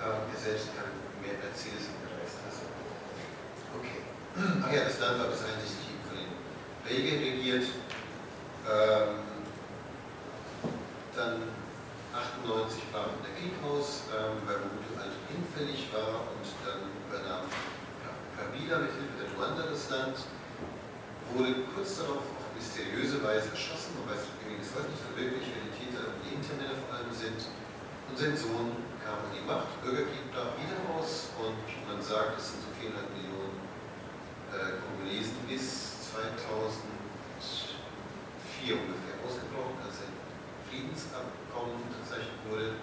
[0.01, 2.37] Ähm, er selbst kann mehr Mercedes gereist.
[2.45, 2.65] Also,
[3.77, 4.01] okay.
[4.35, 6.33] Ach ja, das Land war bis einsichtlich eben von den
[6.83, 7.67] Belgiern regiert.
[8.65, 9.31] Ähm,
[11.15, 11.53] dann
[12.11, 17.45] 98 brach der Krieg aus, ähm, weil Mobutu und hinfällig war und dann übernahm
[18.41, 20.17] Kabila mit Hilfe der Ruanda das Land,
[21.33, 24.25] wurde kurz darauf auf mysteriöse Weise erschossen, man weiß
[24.57, 24.81] nicht so
[25.15, 27.39] wirklich, die Täter die Hintermänner vor allem sind.
[28.09, 32.51] Und sein Sohn kam an die Macht, Bürgerkrieg brach wieder aus und man sagt, es
[32.51, 33.55] sind so 400 Millionen
[34.51, 40.11] äh, Kongolesen bis 2004 ungefähr ausgebrochen, als ein
[40.67, 42.75] Friedensabkommen unterzeichnet wurde,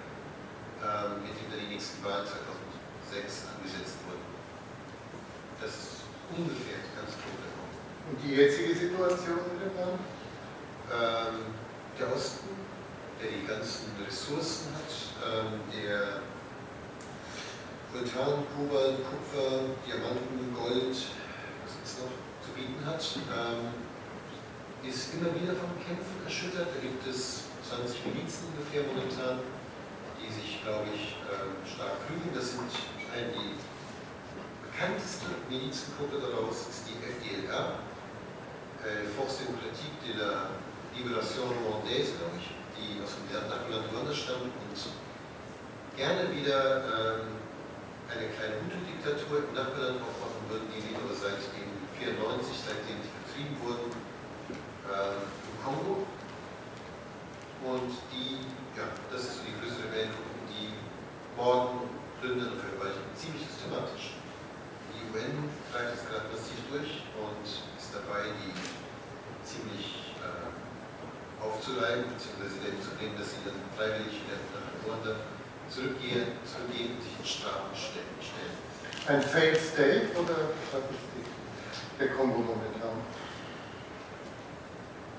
[0.81, 4.25] ähm, mit dem dann die nächsten Wahlen 2006 angesetzt wurden.
[5.61, 7.37] Das ist ungefähr ganz grob.
[8.09, 10.01] Und die jetzige Situation in dem Land?
[10.89, 11.58] Ähm,
[11.99, 12.55] der Osten,
[13.21, 14.91] der die ganzen Ressourcen hat,
[15.27, 16.23] ähm, der
[17.91, 23.75] Vulkan, Kobalt, Kupfer, Diamanten, Gold, was es noch zu bieten hat, ähm,
[24.87, 26.71] ist immer wieder von Kämpfen erschüttert.
[26.71, 29.43] Da gibt es 20 Milizen ungefähr momentan,
[30.23, 32.31] die sich, glaube ich, ähm, stark prügeln.
[32.31, 32.71] Das sind
[33.11, 33.59] all die
[34.63, 37.83] bekannteste Milizengruppe daraus ist die FDLR,
[38.87, 40.55] äh, Force Démocratique de la
[40.99, 44.75] Libération Rwandaise, glaube ich, die aus dem Nachbarland Ruanda stammt und
[45.95, 47.39] gerne wieder ähm,
[48.11, 51.71] eine kleine Hutu-Diktatur im Nachbarland aufmachen würden, die aber seit dem
[52.03, 53.91] 94, seitdem sie vertrieben wurden,
[54.91, 55.95] ähm, im Kongo.
[57.63, 58.43] Und die,
[58.75, 60.75] ja, das ist so die größte Rebellengruppe, die
[61.39, 64.19] morden, plündern und vergewaltigen ziemlich systematisch.
[64.95, 68.51] Die UN streift es gerade massiv durch und ist dabei, die
[69.47, 70.58] ziemlich äh,
[71.43, 75.15] aufzureiben, beziehungsweise dahin zu bringen, dass sie dann freiwillig nach Ruanda
[75.71, 78.19] zurückgehen, zurückgehen und sich in Strafen stellen.
[79.09, 81.25] Ein Failed State oder was ist die,
[81.97, 83.01] der Kongo momentan?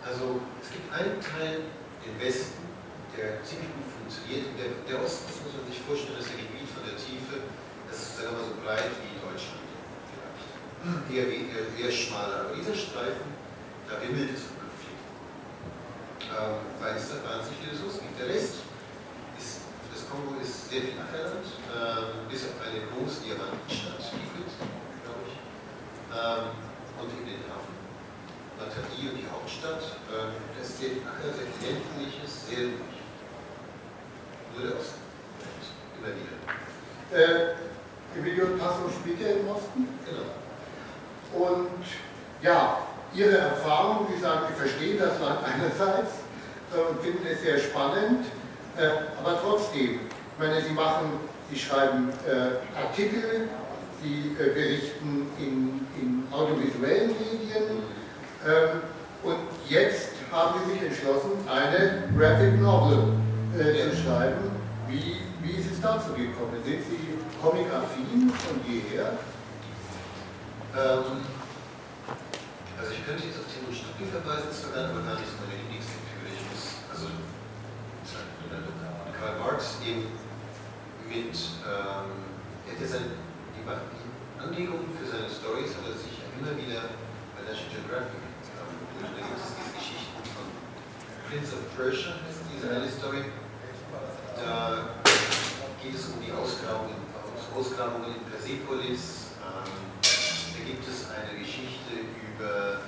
[0.06, 1.70] Also es gibt einen Teil
[2.06, 2.70] im Westen,
[3.18, 4.54] der ziemlich gut funktioniert.
[4.58, 7.50] Der, der Osten, das muss man sich vorstellen, ist ein Gebiet von der Tiefe,
[7.90, 9.66] das ist sagen wir mal, so breit wie Deutschland.
[11.10, 12.46] Eher, eher, eher schmaler.
[12.46, 13.34] Aber dieser Streifen,
[13.90, 14.48] da wimmelt es
[16.80, 18.20] weil es da wahnsinnig viele Ressourcen gibt.
[18.20, 18.66] Der Rest
[19.38, 24.52] ist, das Kongo ist sehr viel Ackerland, ähm, bis auf eine große Diamantenstadt, Ifrit,
[25.04, 25.36] glaube ich,
[26.12, 26.56] ähm,
[27.00, 27.80] und in den Hafen.
[28.60, 29.96] Matadi und die Hauptstadt.
[30.12, 33.00] Ähm, das ist sehr viel Acker, sehr viel ländliches, sehr ruhig.
[34.54, 35.00] Nur der Osten.
[35.96, 36.36] Immer wieder.
[37.16, 37.56] Äh,
[38.18, 39.88] Emilio Tasso spielt ja im Osten.
[40.04, 40.36] Genau.
[41.32, 41.86] Und
[42.42, 42.80] ja,
[43.14, 46.12] Ihre Erfahrung, Sie sagen, Sie verstehen das Land einerseits
[46.74, 48.26] äh, und finden es sehr spannend,
[48.78, 48.88] äh,
[49.20, 51.20] aber trotzdem, ich meine, Sie machen,
[51.52, 53.50] Sie schreiben äh, Artikel,
[54.02, 57.84] Sie berichten in, in audiovisuellen Medien
[58.48, 58.82] ähm,
[59.24, 63.14] und jetzt haben Sie sich entschlossen, eine Graphic Novel
[63.52, 64.52] zu schreiben.
[64.88, 66.56] Wie, wie ist es dazu gekommen?
[66.64, 69.18] Sind Sie comic-affin von jeher?
[70.78, 71.26] Ähm,
[72.80, 76.80] also ich könnte jetzt auf Timo Stucki verweisen, war dann aber gar nicht meine muss,
[76.88, 77.12] also
[79.20, 80.08] Karl Marx eben
[81.12, 81.36] mit,
[81.68, 82.08] ähm,
[82.64, 83.20] er hat ja seine,
[83.52, 83.64] die,
[84.40, 86.96] Anregungen für seine Stories hat er sich immer wieder
[87.36, 90.48] bei National Geographic ähm, da gibt es diese Geschichten von
[91.28, 93.28] Prince of Persia, heißt diese eine Story.
[94.40, 94.96] Da
[95.84, 96.96] geht es um die Ausgrabungen,
[97.52, 99.36] Ausgrabungen in Persepolis.
[99.44, 99.68] Ähm,
[100.00, 102.09] da gibt es eine Geschichte
[102.40, 102.80] über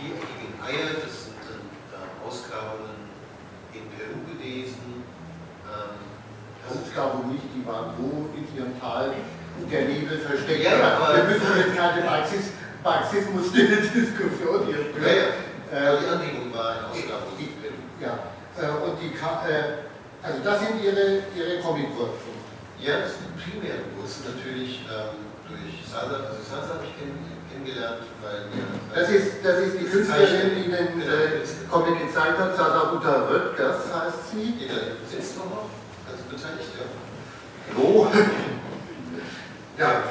[0.00, 1.60] die viereckigen Eier, das sind dann
[1.92, 3.12] äh, Ausgrabungen
[3.76, 5.04] in Peru gewesen.
[5.68, 6.00] Ähm,
[6.66, 9.12] Ausgaben nicht, die waren so in ihrem Tal
[9.70, 10.64] der Nebel versteckt.
[10.64, 12.50] Ja, aber- Wir müssen jetzt keine Marxis
[12.82, 15.16] Marxismus-Diskussion hier ja, führen.
[15.70, 15.94] ja.
[15.94, 17.78] Äh, die Anregung war eine Ausgrabung in Peru.
[18.00, 19.12] ja, äh, und die,
[20.22, 22.38] also das sind Ihre, Ihre Comic-Wurzeln.
[22.80, 26.30] Ja, das sind primäre Wurzeln natürlich ähm, durch Salsa.
[26.30, 27.14] Also Salsa habe ich kenn,
[27.56, 28.64] kennengelernt, weil wir.
[28.94, 33.84] Das ist, das ist die Künstlerin, die den äh, Comic gezeigt hat, Sasa Uta Röttgers
[33.94, 34.52] heißt sie.
[34.52, 34.74] Die da
[35.08, 35.68] sitzt noch noch,
[36.08, 36.86] also beteiligt, ja.
[37.76, 38.10] So.
[39.78, 40.02] Ja,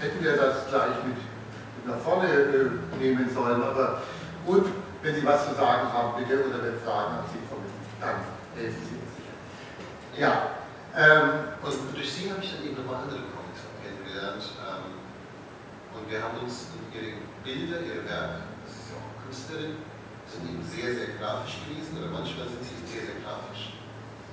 [0.00, 4.02] hätten wir das gleich mit, mit nach vorne äh, nehmen sollen, aber
[4.46, 4.66] gut,
[5.02, 7.66] wenn Sie was zu sagen haben, bitte, oder wenn Fragen an Sie kommen,
[8.00, 8.22] dann
[8.54, 10.20] helfen Sie uns sicher.
[10.20, 10.50] Ja,
[10.94, 14.42] ähm, Und durch sie habe ich dann eben nochmal andere Comics kennengelernt.
[15.94, 19.80] Und wir haben uns ihre Bilder, ihre Werke, das ist ja auch Künstlerin,
[20.28, 23.78] sind eben sehr, sehr grafisch gewesen, oder manchmal sind sie sehr, sehr grafisch.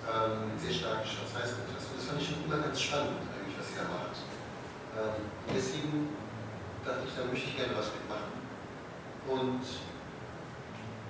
[0.06, 1.98] Ähm, sehr starken Schwarz-Weiß-Kontrasten.
[1.98, 4.18] Das fand ich schon immer ganz spannend, eigentlich, was sie da macht.
[4.94, 6.14] Ähm, und deswegen
[6.86, 8.36] dachte ich, da möchte ich gerne was mitmachen.
[9.26, 9.66] Und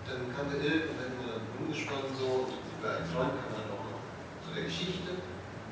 [0.07, 3.35] dann kam der Il und dann haben wir dann rumgesponnen so, und über einen Freund
[3.35, 3.99] kam dann auch noch
[4.45, 5.11] zu der Geschichte.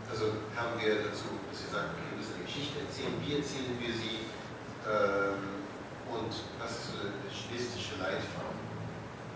[0.09, 3.77] Also kamen wir dazu, dass wir sagen, okay, wir müssen eine Geschichte erzählen, wie erzählen
[3.79, 4.22] wir sie
[4.85, 8.59] und was ist der stilistische Leitfaden.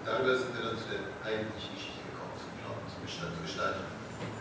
[0.05, 3.87] Darüber sind wir dann zu der eigentlichen Geschichte gekommen, zum Plot, zum Gestalt, zur Gestaltung.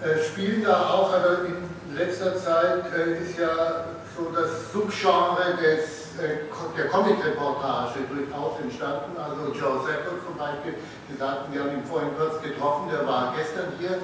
[0.03, 1.57] äh, spielen da auch, also in
[1.97, 9.17] letzter Zeit äh, ist ja so das Subgenre des, äh, der Comic-Reportage durchaus entstanden.
[9.19, 10.75] Also Joe Sacco zum Beispiel,
[11.11, 13.99] Sie sagten, wir haben ihn vorhin kurz getroffen, der war gestern hier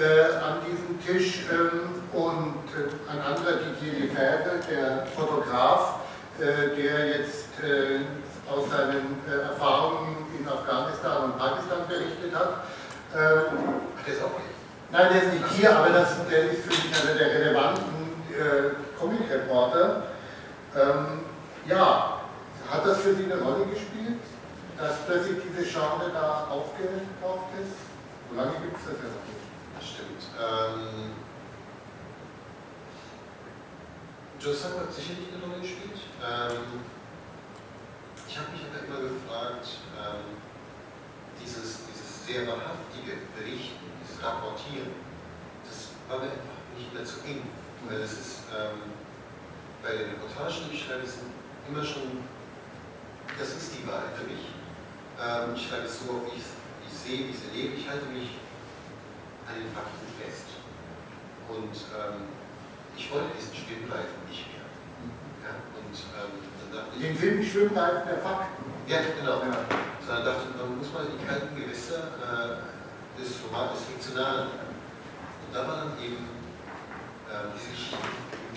[0.00, 6.00] äh, an diesem Tisch ähm, und äh, ein anderer Didier Lefebvre, der Fotograf,
[6.46, 8.00] der jetzt äh,
[8.50, 12.64] aus seinen äh, Erfahrungen in Afghanistan und Pakistan berichtet hat.
[13.12, 14.56] Der ist auch nicht.
[14.90, 18.98] Nein, der ist nicht hier, aber das, der ist für mich einer der relevanten äh,
[18.98, 20.02] Comic-Reporter.
[20.74, 21.20] Ähm,
[21.68, 22.20] ja,
[22.70, 24.20] hat das für Sie eine Rolle gespielt,
[24.78, 27.76] dass plötzlich diese Genre da aufgetaucht ist?
[28.30, 29.44] So lange gibt es das ja noch nicht.
[29.76, 30.22] Das stimmt.
[30.40, 31.12] Ähm,
[34.40, 36.11] Sacco hat sicherlich eine Rolle gespielt.
[36.22, 36.86] Ähm,
[38.28, 39.66] ich habe mich aber immer gefragt,
[39.98, 40.38] ähm,
[41.42, 44.94] dieses, dieses sehr wahrhaftige Berichten, dieses Rapportieren,
[45.66, 47.42] das war mir einfach nicht mehr zu eng.
[47.88, 48.94] Weil es ist, ähm,
[49.82, 51.34] bei den Reportagen, die ich schreibe, sind
[51.66, 52.22] immer schon,
[53.36, 54.54] das ist die Wahrheit für mich.
[55.18, 57.36] Ähm, ich schreibe es so, auf, wie ich es wie ich es sehe, wie ich
[57.36, 57.74] es erlebe.
[57.74, 58.38] Ich halte mich
[59.50, 60.54] an den Fakten fest.
[61.50, 62.30] Und ähm,
[62.96, 64.62] ich wollte diesen Spielreifen nicht mehr.
[65.42, 65.52] Ja?
[65.76, 68.64] Und ähm, den Film Schwimmreifen der Fakten.
[68.86, 69.42] Ja, genau.
[69.42, 69.66] Ja.
[70.06, 74.48] Sondern dachte, man muss mal die kalten Gewässer äh, des des Fiktionalen.
[74.48, 76.26] Und da war dann eben
[77.28, 77.96] äh, diese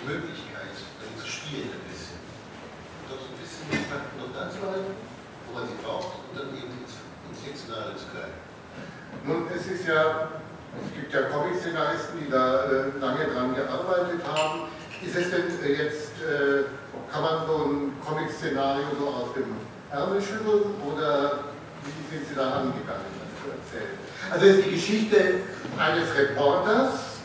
[0.05, 2.19] Möglichkeit, damit zu spielen ein bisschen.
[2.19, 4.95] Und doch so ein bisschen die Fakten noch da zu halten,
[5.47, 6.97] wo man sie braucht, und dann eben ins,
[7.29, 8.41] ins Fiktionale zu greifen.
[9.25, 10.39] Nun, es ist ja,
[10.81, 14.69] es gibt ja Comic-Szenaristen, die da äh, lange dran gearbeitet haben.
[15.05, 16.65] Ist es denn äh, jetzt, äh,
[17.11, 19.55] kann man so ein Comic-Szenario so aus dem
[19.91, 21.39] Ärmel schütteln oder
[21.85, 23.97] wie sind Sie da angegangen, das zu erzählen?
[24.31, 25.17] Also ist die Geschichte
[25.77, 27.21] eines Reporters,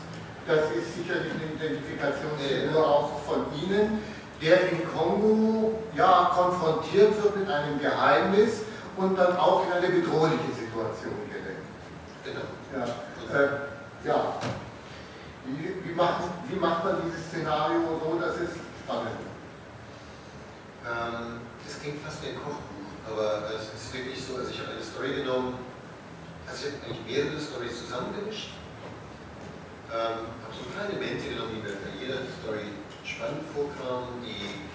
[0.47, 3.99] das ist sicherlich eine Identifikationsfigur auch von Ihnen,
[4.41, 8.61] der in Kongo ja, konfrontiert wird mit einem Geheimnis
[8.97, 11.61] und dann auch in eine bedrohliche Situation gerät.
[12.23, 12.45] Genau.
[12.77, 13.49] Ja, äh,
[14.07, 14.35] ja.
[15.45, 18.51] Wie, wie, macht, wie macht man dieses Szenario so, dass es
[18.83, 19.31] spannend wird?
[20.85, 24.77] Ähm, das klingt fast wie ein Kochbuch, aber es ist wirklich so, also ich habe
[24.77, 25.57] eine Story genommen,
[26.45, 28.53] also ich habe eigentlich mehrere Storys zusammengemischt,
[29.89, 34.69] ähm, habe so ein paar Elemente genommen, die mir bei jeder Story spannend vorkamen, die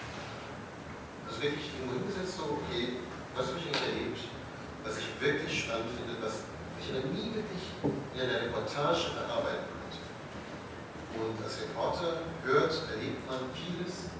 [1.30, 2.98] also wirklich irgendwo hingesetzt, so, okay,
[3.38, 4.22] was habe ich eigentlich erlebt,
[4.82, 6.42] was ich wirklich spannend finde, was
[6.82, 9.75] ich aber nie wirklich in einer Reportage verarbeiten.
[11.16, 14.12] Und als Reporter hört, erlebt man vieles,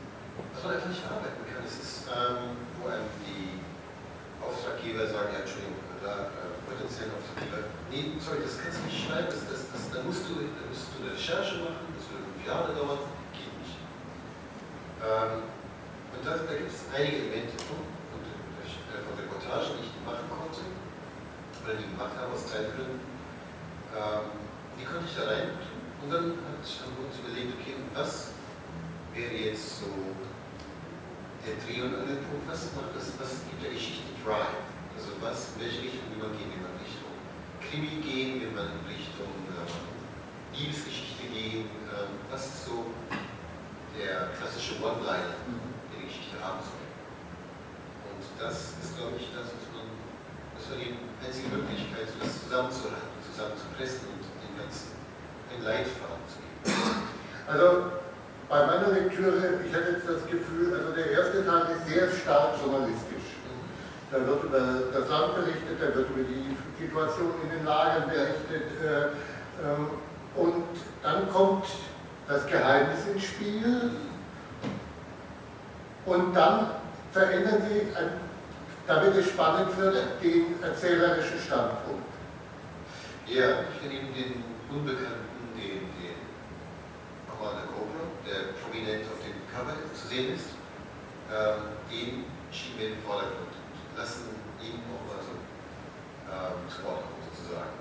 [0.57, 1.61] was man einfach nicht verarbeiten kann.
[1.61, 3.61] Es ist, ähm, wo einem die
[4.41, 9.29] Auftraggeber sagen, ja, Entschuldigung, da äh, potenziellen Auftraggeber, nee, sorry, das kannst du nicht schreiben,
[9.29, 12.41] das, das, das, da, musst du, da musst du eine Recherche machen, das würde fünf
[12.49, 13.05] Jahre dauern,
[13.37, 13.77] geht nicht.
[15.05, 15.45] Ähm,
[16.17, 20.25] und da, da gibt es einige Elemente von, von, äh, von Reportagen, die ich machen
[20.33, 23.05] konnte, oder die gemacht habe aus Zeitgründen.
[23.93, 24.33] Ähm,
[24.81, 25.76] die konnte ich da rein
[26.07, 28.31] und dann hat, uns überlegt, okay, was
[29.11, 29.91] wäre jetzt so
[31.43, 34.71] der Dreh- und Angelpunkt, was macht das, was gibt der Geschichte Drive?
[34.95, 36.47] Also was, in welche Richtung will man gehen?
[36.55, 37.11] Will man in Richtung
[37.59, 38.39] Krimi gehen?
[38.39, 39.83] Will man in Richtung ähm,
[40.55, 41.67] Liebesgeschichte gehen?
[41.91, 42.87] Ähm, was ist so
[43.99, 45.75] der klassische One-Liner, mhm.
[45.91, 46.87] den die Geschichte haben soll?
[48.15, 49.91] Und das ist, glaube ich, das, was man,
[50.55, 54.86] das war die einzige Möglichkeit, das zusammenzuhalten, zusammenzupressen und den ganzen
[55.57, 56.77] einen Leitfaden zu geben.
[57.49, 57.93] Also
[58.49, 62.55] bei meiner Lektüre, ich hatte jetzt das Gefühl, also der erste Teil ist sehr stark
[62.63, 63.37] journalistisch.
[64.11, 64.61] Da wird über
[64.93, 68.71] das Land berichtet, da wird über die Situation in den Lagern berichtet.
[68.81, 69.91] Äh, ähm,
[70.37, 70.65] und
[71.03, 71.67] dann kommt
[72.29, 73.91] das Geheimnis ins Spiel.
[76.05, 76.71] Und dann
[77.11, 77.89] verändern sie,
[78.87, 82.07] damit es spannend wird, den erzählerischen Standpunkt.
[83.27, 86.19] Ja, ich nehme den Unbekannten, den, den
[87.27, 89.75] Commander Cobra, der prominent auf dem Cover
[90.07, 90.55] zu sehen ist,
[91.31, 93.55] ähm, den schieben wir in den Vordergrund
[93.97, 94.29] lassen
[94.63, 95.35] ihn auch mal so
[96.31, 97.75] ähm, zu Wort kommen, sozusagen.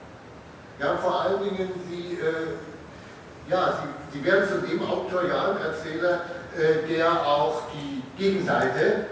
[0.79, 2.57] Ja, vor allen Dingen, Sie, äh,
[3.49, 6.21] ja, Sie, Sie werden zu dem auktorialen Erzähler,
[6.57, 9.05] äh, der auch die Gegenseite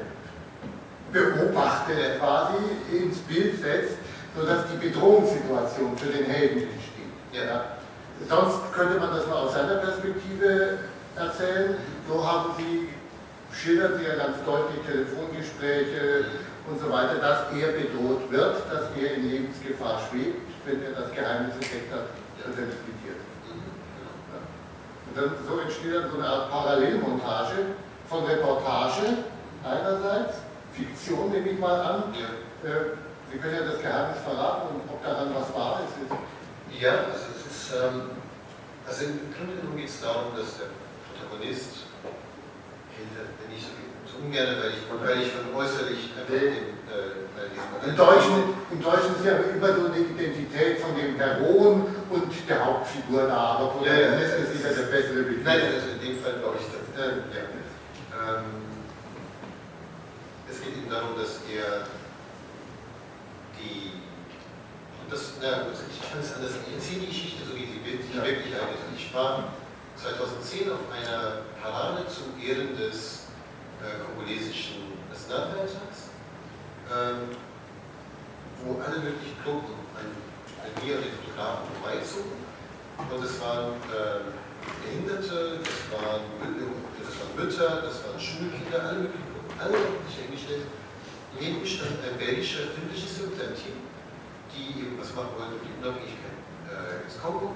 [1.12, 2.58] beobachtet, quasi
[2.92, 3.98] ins Bild setzt,
[4.36, 7.14] sodass die Bedrohungssituation für den Helden entsteht.
[7.34, 7.66] Ja.
[8.28, 10.80] Sonst könnte man das nur aus seiner Perspektive
[11.16, 11.76] erzählen.
[12.08, 12.83] So haben Sie,
[13.54, 16.26] schildern Sie ja ganz deutlich Telefongespräche,
[16.68, 21.12] und so weiter, dass er bedroht wird, dass er in Lebensgefahr schwebt, wenn er das
[21.12, 22.08] Geheimnis entdeckt hat,
[22.40, 23.20] dass er liquidiert.
[24.32, 24.40] Ja.
[25.08, 27.76] Und dann, so entsteht dann so eine Art Parallelmontage
[28.08, 29.28] von Reportage
[29.64, 30.38] einerseits,
[30.72, 32.04] Fiktion nehme ich mal an.
[32.16, 32.70] Ja.
[32.70, 32.96] Äh,
[33.32, 35.98] Sie können ja das Geheimnis verraten und ob daran was wahr ist.
[36.80, 38.12] Ja, also es ist, ähm,
[38.86, 40.70] also im Grunde genommen geht es darum, dass der
[41.10, 41.90] Protagonist,
[42.98, 43.64] wenn ich
[44.06, 49.16] so ungern, weil ich, weil ich von äußerlich einfach den, äh, Im Deutschen, Im Deutschen
[49.16, 53.94] ist ja immer so eine Identität von dem Heroen und der Hauptfigur da, aber ja,
[53.94, 55.44] ja, ist sicher der bessere Begriff.
[55.44, 57.44] Nein, also in dem Fall glaube ich, dass, äh, ja.
[58.16, 58.64] ähm,
[60.50, 61.88] es geht eben darum, dass er
[63.60, 64.00] die,
[65.04, 68.16] und das, na, ich kann es anders, ich erzähle die Geschichte so, wie sie wirklich,
[68.16, 68.24] ja.
[68.24, 69.52] wirklich eigentlich Ich war
[70.04, 73.32] 2010 auf einer Parade zu Ehren des
[73.80, 76.12] äh, kongolesischen Nationalfeiertags,
[76.92, 77.32] ähm,
[78.60, 80.12] wo alle möglichen Gruppen an,
[80.60, 82.36] an mir Fotografen vorbeizogen.
[83.00, 84.28] Und es waren äh,
[84.84, 86.28] Behinderte, das waren,
[87.00, 90.68] das waren Mütter, das waren Schulkinder, alle möglichen Gruppen, alle haben sich eingestellt.
[91.40, 93.80] Neben stand ein belgischer Filmregisseur mit seinem Team,
[94.52, 96.38] die eben was machen wollten für die Unabhängigkeit
[96.68, 97.56] äh, des Kongo.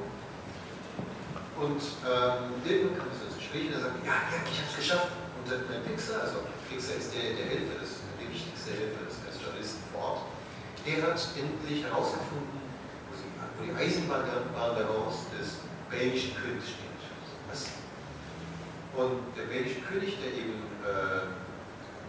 [1.57, 4.77] Und ähm, irgendwann kam es ins Gespräch und er sagte, ja, ja, ich habe es
[4.77, 5.09] geschafft.
[5.41, 9.81] Und mein Pixar, also Fixer ist der, der Helfer, des, der wichtigste Helfer des, Journalisten
[9.89, 10.21] vor Ort.
[10.85, 12.61] Der hat endlich herausgefunden,
[13.09, 14.85] wo, die Eisenbahnbahn
[15.33, 17.01] des belgischen Königs steht.
[17.49, 17.73] Was?
[18.93, 21.31] Und der belgische König, der eben äh,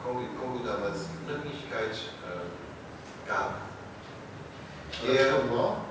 [0.02, 1.96] Kongo, Kongo damals die Unabhängigkeit
[2.26, 3.68] äh, gab,
[5.04, 5.88] der war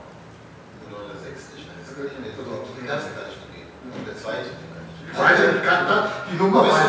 [0.89, 3.71] 906, ich weiß nicht, den kannst du gar nicht vergeben.
[4.05, 4.87] Der zweite vielleicht.
[5.15, 5.63] Weiß ich
[6.37, 6.86] kann die Nummer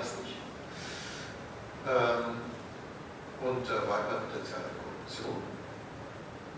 [0.00, 0.36] es nicht.
[1.86, 2.42] Ähm,
[3.40, 5.42] und war immer Potenzial für Korruption.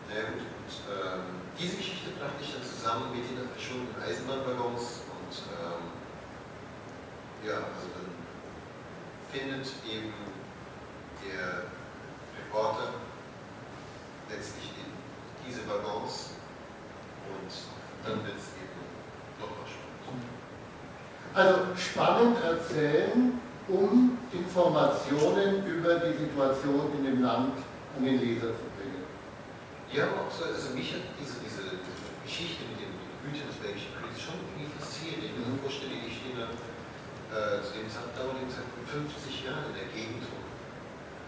[0.08, 1.22] Naja gut, und ähm,
[1.58, 6.00] diese Geschichte brachte ich dann zusammen mit den verschwundenen Eisenbahnwaggons und ähm,
[7.46, 8.10] ja, also dann
[9.30, 10.14] findet eben
[11.22, 11.70] der
[12.36, 12.94] Reporter
[14.28, 14.90] letztlich in
[15.46, 16.30] diese Waggons
[17.28, 17.52] und
[18.04, 18.80] dann wird es eben
[19.38, 19.89] nochmal spannend.
[21.34, 27.54] Also spannend erzählen, um Informationen über die Situation in dem Land
[27.96, 29.06] an den Leser zu bringen.
[29.94, 31.38] Ja, auch so, also mich hat diese
[32.26, 35.22] Geschichte mit den Hütern des belgischen Königs schon irgendwie fasziniert.
[35.22, 36.50] Ich mir so vorstelle, ich stehe da
[37.30, 40.46] äh, zu dem damaligen Zeitpunkt 50 Jahre in der Gegend rum.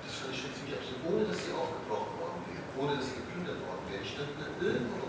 [0.03, 3.23] Das fand ich schon ziemlich absurd, ohne dass sie aufgebrochen worden wären, ohne dass sie
[3.23, 4.03] geplündert worden wären.
[4.03, 5.07] Ich stand da irgendwo.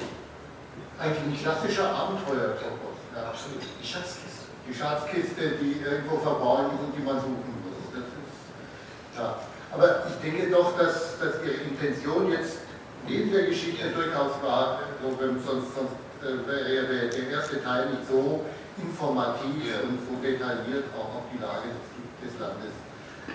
[1.01, 2.61] Eigentlich ein klassischer Abenteuer.
[2.61, 3.33] Ja, ja.
[3.33, 3.61] Absolut.
[3.65, 4.42] Die Schatzkiste.
[4.67, 7.91] Die Schatzkiste, die irgendwo verborgen ist und die man suchen muss.
[7.91, 9.39] Das ist, ja.
[9.71, 12.59] Aber ich denke doch, dass, dass Ihre Intention jetzt
[13.07, 18.07] neben der Geschichte durchaus war, so, sonst, sonst äh, wäre der, der, erste Teil nicht
[18.07, 18.45] so
[18.77, 19.83] informativ ja.
[19.83, 22.73] und so detailliert auch auf die Lage des, des Landes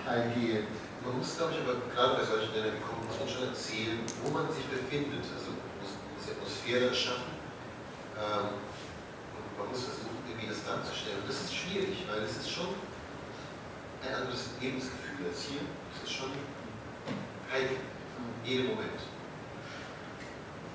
[0.07, 0.65] eingehen.
[1.05, 3.99] Man muss, glaube ich, aber gerade bei solchen Ländern wie Kongo, muss man schon erzählen,
[4.23, 5.23] wo man sich befindet.
[5.23, 7.39] Also muss, muss die Atmosphäre schaffen.
[8.19, 8.59] Ähm,
[9.31, 11.19] und man muss versuchen, irgendwie das darzustellen.
[11.21, 12.71] Und das ist schwierig, weil es ist schon
[14.07, 15.61] ein anderes Lebensgefühl als hier.
[15.95, 16.31] Es ist schon
[17.51, 17.77] heikel,
[18.43, 18.99] in jedem Moment.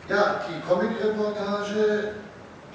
[0.08, 2.12] Ja, die Comic-Reportage,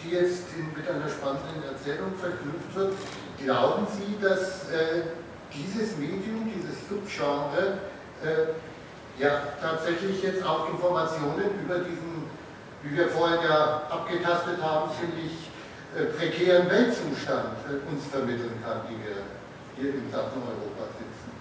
[0.02, 2.96] die jetzt mit einer spannenden Erzählung verknüpft wird,
[3.38, 5.04] glauben Sie, dass äh,
[5.54, 7.78] dieses Medium, dieses Subgenre,
[8.24, 12.24] äh, ja tatsächlich jetzt auch Informationen über diesen,
[12.82, 15.49] wie wir vorhin ja abgetastet haben, ziemlich äh,
[15.94, 19.26] prekären Weltzustand äh, uns vermitteln kann, die wir
[19.76, 21.34] hier im Sachen Europa sitzen?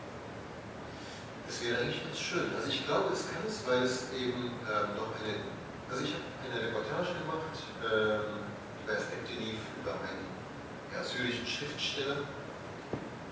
[1.49, 2.49] Es wäre eigentlich ganz schön.
[2.57, 5.45] Also ich glaube, es kann es, weil es eben ähm, noch eine,
[5.91, 8.49] also ich habe eine Reportage gemacht, ähm,
[8.85, 10.25] über Aspekte lief über einen
[10.93, 12.25] ja, syrischen Schriftsteller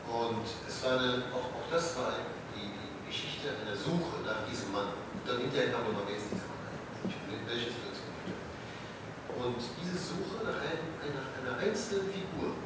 [0.04, 2.12] und es war eine, auch, auch das war
[2.52, 4.92] die, die Geschichte einer Suche nach diesem Mann.
[5.16, 7.16] Und dann hinterher kam nochmal, wer ist dieser Mann eigentlich?
[7.24, 7.95] In welche Situation?
[9.36, 10.80] Und diese Suche nach, ein,
[11.12, 12.56] nach einer einzelnen Figur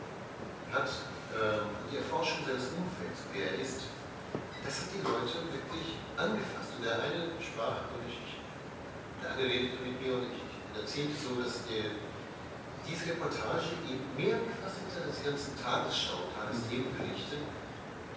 [0.70, 0.86] hat
[1.34, 3.90] ähm, die Erforschung seines Umfelds, wer er ist,
[4.62, 6.78] das hat die Leute wirklich angefasst.
[6.78, 8.38] Und der eine sprach, und ich,
[9.18, 11.90] der eine redete mit mir und ich, ich erzählte so, dass der,
[12.86, 17.42] diese Reportage eben mehr gefasst hat als die ganzen Tagesschau, Tagesthemenberichte,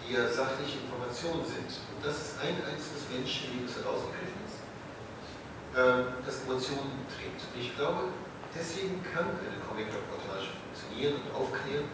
[0.02, 1.70] die ja sachliche Informationen sind.
[1.90, 4.62] Und das ist ein einzelnes Menschenleben, das herausgegriffen ist,
[5.74, 7.42] äh, das Emotionen trägt.
[7.42, 8.14] Und ich glaube,
[8.56, 11.86] deswegen kann eine Comic-Reportage funktionieren und aufklären,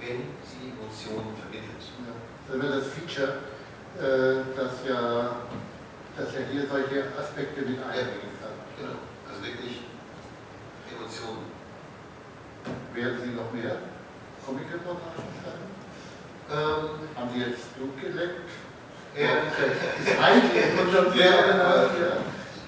[0.00, 1.82] wenn sie Emotionen vermittelt.
[2.04, 2.14] Ja.
[2.48, 3.44] Wenn man das Feature,
[3.98, 5.46] äh, das ja,
[6.16, 8.56] das ja hier solche Aspekte mit einbringen kann.
[8.78, 9.84] Genau, also wirklich
[10.88, 11.50] Emotionen.
[12.94, 13.76] Werden Sie noch mehr
[14.44, 15.68] Comic-Reportagen schreiben?
[16.50, 18.50] Ähm, Haben Sie jetzt Blut geleckt?
[19.16, 21.46] ja, in unserem Ja,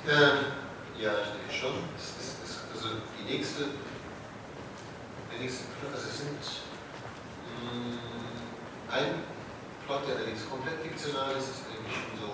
[0.09, 0.23] ja.
[0.99, 1.75] Ja, ich denke schon.
[1.97, 3.63] Es ist, es, also die nächste,
[5.31, 6.43] der nächste Plot, also es sind
[7.63, 7.99] mh,
[8.91, 9.23] ein
[9.87, 12.31] Plot, der allerdings komplett fiktional ist, ist eigentlich schon so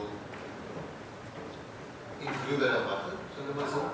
[2.21, 3.91] in gröberer Mache, sagen wir mal so.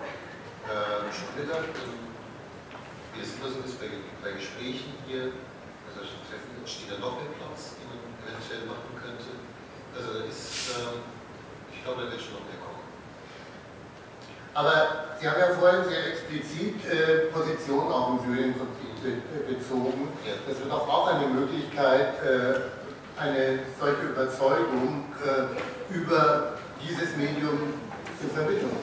[0.65, 1.69] Ähm, schon Mittag,
[3.13, 3.93] wie es immer so ist bei,
[4.25, 5.37] bei Gesprächen hier,
[5.85, 9.45] bei solchen Treffen, entsteht da noch mehr Plots, die man eventuell machen könnte.
[9.93, 11.05] Also da ist, ähm,
[11.69, 12.64] ich glaube, da wird schon noch mehr kommen.
[14.55, 20.09] Aber Sie haben ja vorhin sehr explizit äh, Position auf den Syrien-Konflikt be bezogen.
[20.25, 20.33] Ja.
[20.47, 27.75] Das wird doch auch eine Möglichkeit, äh, eine solche Überzeugung äh, über dieses Medium
[28.21, 28.77] zu vermitteln.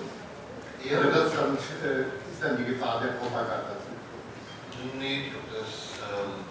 [0.83, 3.77] Ja, Oder das dann, äh, ist dann die Gefahr der Propaganda.
[4.97, 6.41] Nee, ich glaube, das, ähm,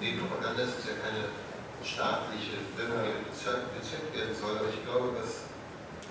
[0.00, 1.30] nee, Propaganda ist ja keine
[1.86, 5.46] staatliche Wirkung, die bezweckt werden soll, aber ich glaube, dass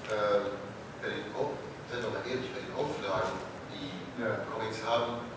[0.07, 0.55] äh,
[1.01, 1.35] bei den,
[1.93, 3.37] Wir mal ehrlich, bei den Auflagen,
[3.69, 4.41] die Ja.
[4.49, 5.29] Comics haben,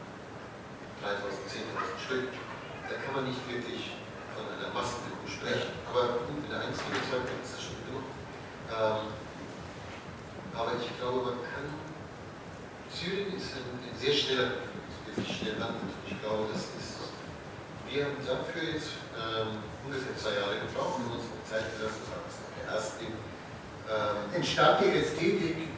[1.05, 2.33] 3000, 10.000 Stück,
[2.89, 3.93] da kann man nicht wirklich
[4.33, 5.77] von einer Massenwirkung sprechen.
[5.85, 8.09] Aber gut, mit der Überzeugung ist das schon genug.
[8.73, 9.13] Ähm,
[10.57, 11.69] aber ich glaube, man kann,
[12.89, 14.65] Syrien ist ein, ein sehr schneller
[15.13, 15.93] wirklich schnell wandelt.
[16.09, 17.13] Ich glaube, das ist,
[17.85, 22.01] wir haben dafür jetzt ähm, ungefähr zwei Jahre gebraucht, um uns Zeit gelassen.
[22.09, 23.05] Das ist der erste.
[23.93, 25.76] Ähm, Entstand die Ästhetik,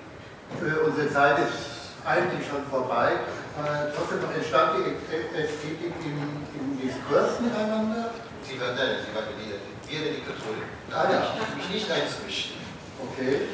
[0.63, 3.13] äh, unsere Zeit ist eigentlich schon vorbei,
[3.59, 4.97] äh, trotzdem noch entstand die
[5.37, 6.19] Ästhetik im,
[6.57, 8.11] im Diskurs miteinander.
[8.43, 9.53] sie war, nein, sie war die,
[9.91, 10.55] wir der Diktatur.
[10.91, 11.19] Da Ah, ja.
[11.21, 12.57] hatte ich mich nicht einzumischen.
[13.01, 13.53] Okay.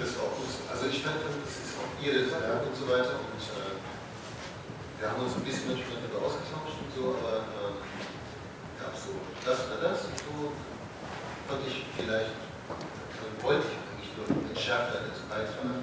[0.00, 0.50] Das war auch gut.
[0.72, 2.64] Also ich fand, das ist auch ihre Sache Ja.
[2.64, 3.18] und so weiter.
[3.22, 3.76] Und äh,
[4.98, 7.76] wir haben uns ein bisschen manchmal darüber ausgetauscht und so, aber ähm,
[8.80, 9.14] ja, so
[9.46, 10.34] das oder das und so
[11.46, 15.82] fand ich vielleicht, äh, wollte ich eigentlich nur entschärfer dazu beitragen.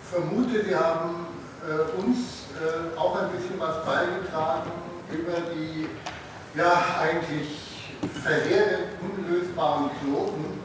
[0.00, 1.26] Ich vermute, Sie haben
[1.62, 4.72] äh, uns äh, auch ein bisschen was beigetragen
[5.12, 5.86] über die
[6.58, 7.90] ja eigentlich
[8.22, 10.60] verheerend unlösbaren Knoten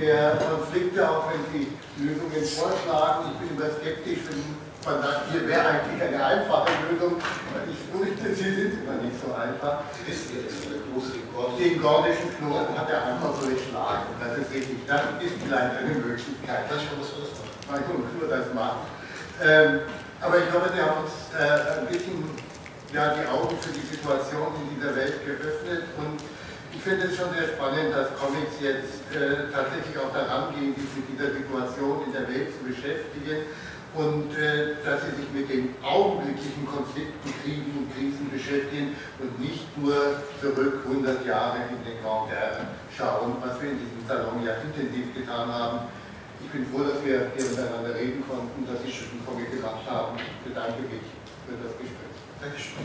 [0.00, 3.32] der Konflikte, auch wenn Sie Lösungen vorschlagen.
[3.32, 7.20] Ich bin immer skeptisch, wenn man sagt, hier wäre eigentlich eine einfache Lösung.
[7.52, 9.84] weil Ich fürchte, sie sind immer nicht so einfach.
[9.92, 11.60] Das ist der große Rekord.
[11.60, 14.08] Den gordischen Knoten hat er einfach so geschlagen.
[14.16, 14.86] Das ist richtig.
[14.86, 16.64] Das ist vielleicht eine Möglichkeit.
[16.68, 17.56] Manchmal muss man das machen.
[17.68, 18.80] Mal Konjunktur das macht.
[19.40, 19.80] Ähm,
[20.20, 22.24] aber ich glaube, Sie haben uns äh, ein bisschen
[22.92, 26.18] ja, die Augen für die Situation in dieser Welt geöffnet und
[26.74, 30.90] ich finde es schon sehr spannend, dass Comics jetzt äh, tatsächlich auch daran gehen, sich
[30.96, 33.46] mit dieser Situation in der Welt zu beschäftigen
[33.94, 39.66] und äh, dass sie sich mit den augenblicklichen Konflikten, Kriegen und Krisen beschäftigen und nicht
[39.76, 39.94] nur
[40.40, 45.14] zurück 100 Jahre in den Grand Air schauen, was wir in diesem Salon ja intensiv
[45.14, 45.88] getan haben.
[46.42, 49.84] Ich bin froh, dass wir hier miteinander reden konnten, dass Sie schon von mir gemacht
[49.88, 50.16] haben.
[50.16, 51.04] Ich bedanke mich
[51.46, 52.10] für das Gespräch.
[52.40, 52.80] Dankeschön.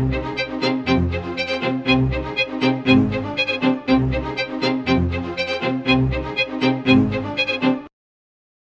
[0.00, 0.49] Música